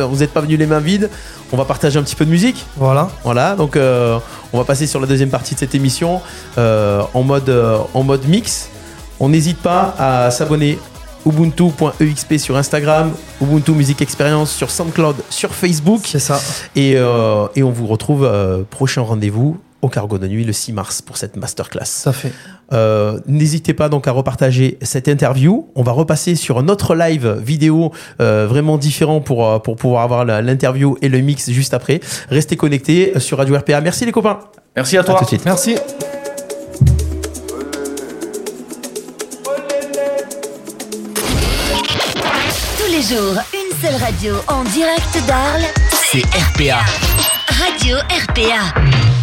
Vous 0.08 0.18
n'êtes 0.18 0.32
pas 0.32 0.42
venus 0.42 0.60
les 0.60 0.68
mains 0.68 0.80
vides. 0.80 1.10
On 1.52 1.58
va 1.58 1.66
partager 1.66 1.98
un 1.98 2.04
petit 2.04 2.16
peu 2.16 2.24
de 2.26 2.30
musique. 2.30 2.64
Voilà. 2.78 3.10
Voilà, 3.24 3.56
donc 3.56 3.78
on 3.78 4.58
va 4.58 4.64
passer 4.64 4.86
sur 4.86 5.00
la 5.00 5.08
deuxième 5.08 5.30
partie 5.30 5.56
de 5.56 5.60
cette 5.60 5.74
émission 5.74 6.22
en, 6.58 7.24
mode, 7.24 7.52
en 7.96 8.04
mode 8.04 8.28
mix. 8.28 8.70
On 9.20 9.30
n'hésite 9.30 9.58
pas 9.58 9.96
à 9.98 10.30
s'abonner 10.30 10.78
ubuntu.exp 11.26 12.38
sur 12.38 12.58
Instagram, 12.58 13.12
Ubuntu 13.42 13.72
Music 13.72 14.02
Experience 14.02 14.52
sur 14.52 14.70
SoundCloud, 14.72 15.16
sur 15.30 15.54
Facebook. 15.54 16.02
C'est 16.06 16.20
ça. 16.20 16.40
Et, 16.76 16.94
euh, 16.96 17.48
et 17.56 17.64
on 17.64 17.72
vous 17.72 17.88
retrouve 17.88 18.24
euh, 18.26 18.64
prochain 18.70 19.02
rendez-vous 19.02 19.58
au 19.82 19.88
Cargo 19.88 20.18
de 20.18 20.28
Nuit 20.28 20.44
le 20.44 20.52
6 20.52 20.74
mars 20.74 21.02
pour 21.02 21.16
cette 21.16 21.38
masterclass. 21.38 21.86
Ça 21.86 22.12
fait. 22.12 22.34
Euh, 22.74 23.20
N'hésitez 23.28 23.74
pas 23.74 23.88
donc 23.88 24.08
à 24.10 24.12
repartager 24.12 24.78
cette 24.82 25.08
interview. 25.08 25.70
On 25.76 25.84
va 25.84 25.94
repasser 25.94 26.36
sur 26.36 26.58
un 26.60 26.68
autre 26.68 26.96
live 26.96 27.40
vidéo 27.42 27.94
euh, 28.22 28.46
vraiment 28.46 28.78
différent 28.78 29.22
pour, 29.22 29.62
pour 29.62 29.78
pouvoir 29.78 30.04
avoir 30.04 30.26
l'interview 30.26 30.98
et 31.02 31.08
le 31.08 31.20
mix 31.20 31.50
juste 31.52 31.74
après. 31.74 32.02
Restez 32.30 32.58
connectés 32.58 33.14
sur 33.20 33.38
Radio 33.38 33.56
RPA. 33.58 33.80
Merci 33.80 34.06
les 34.06 34.12
copains. 34.12 34.40
Merci 34.76 34.98
à 34.98 35.00
À 35.00 35.04
toi. 35.06 35.16
tout 35.16 35.24
de 35.24 35.30
suite. 35.30 35.46
Merci. 35.46 35.76
Une 43.12 43.82
seule 43.82 43.96
radio 43.96 44.36
en 44.48 44.64
direct 44.66 45.18
d'Arles, 45.26 45.66
C'est 46.12 46.22
RPA. 46.22 46.78
Radio 47.48 47.98
RPA. 47.98 49.19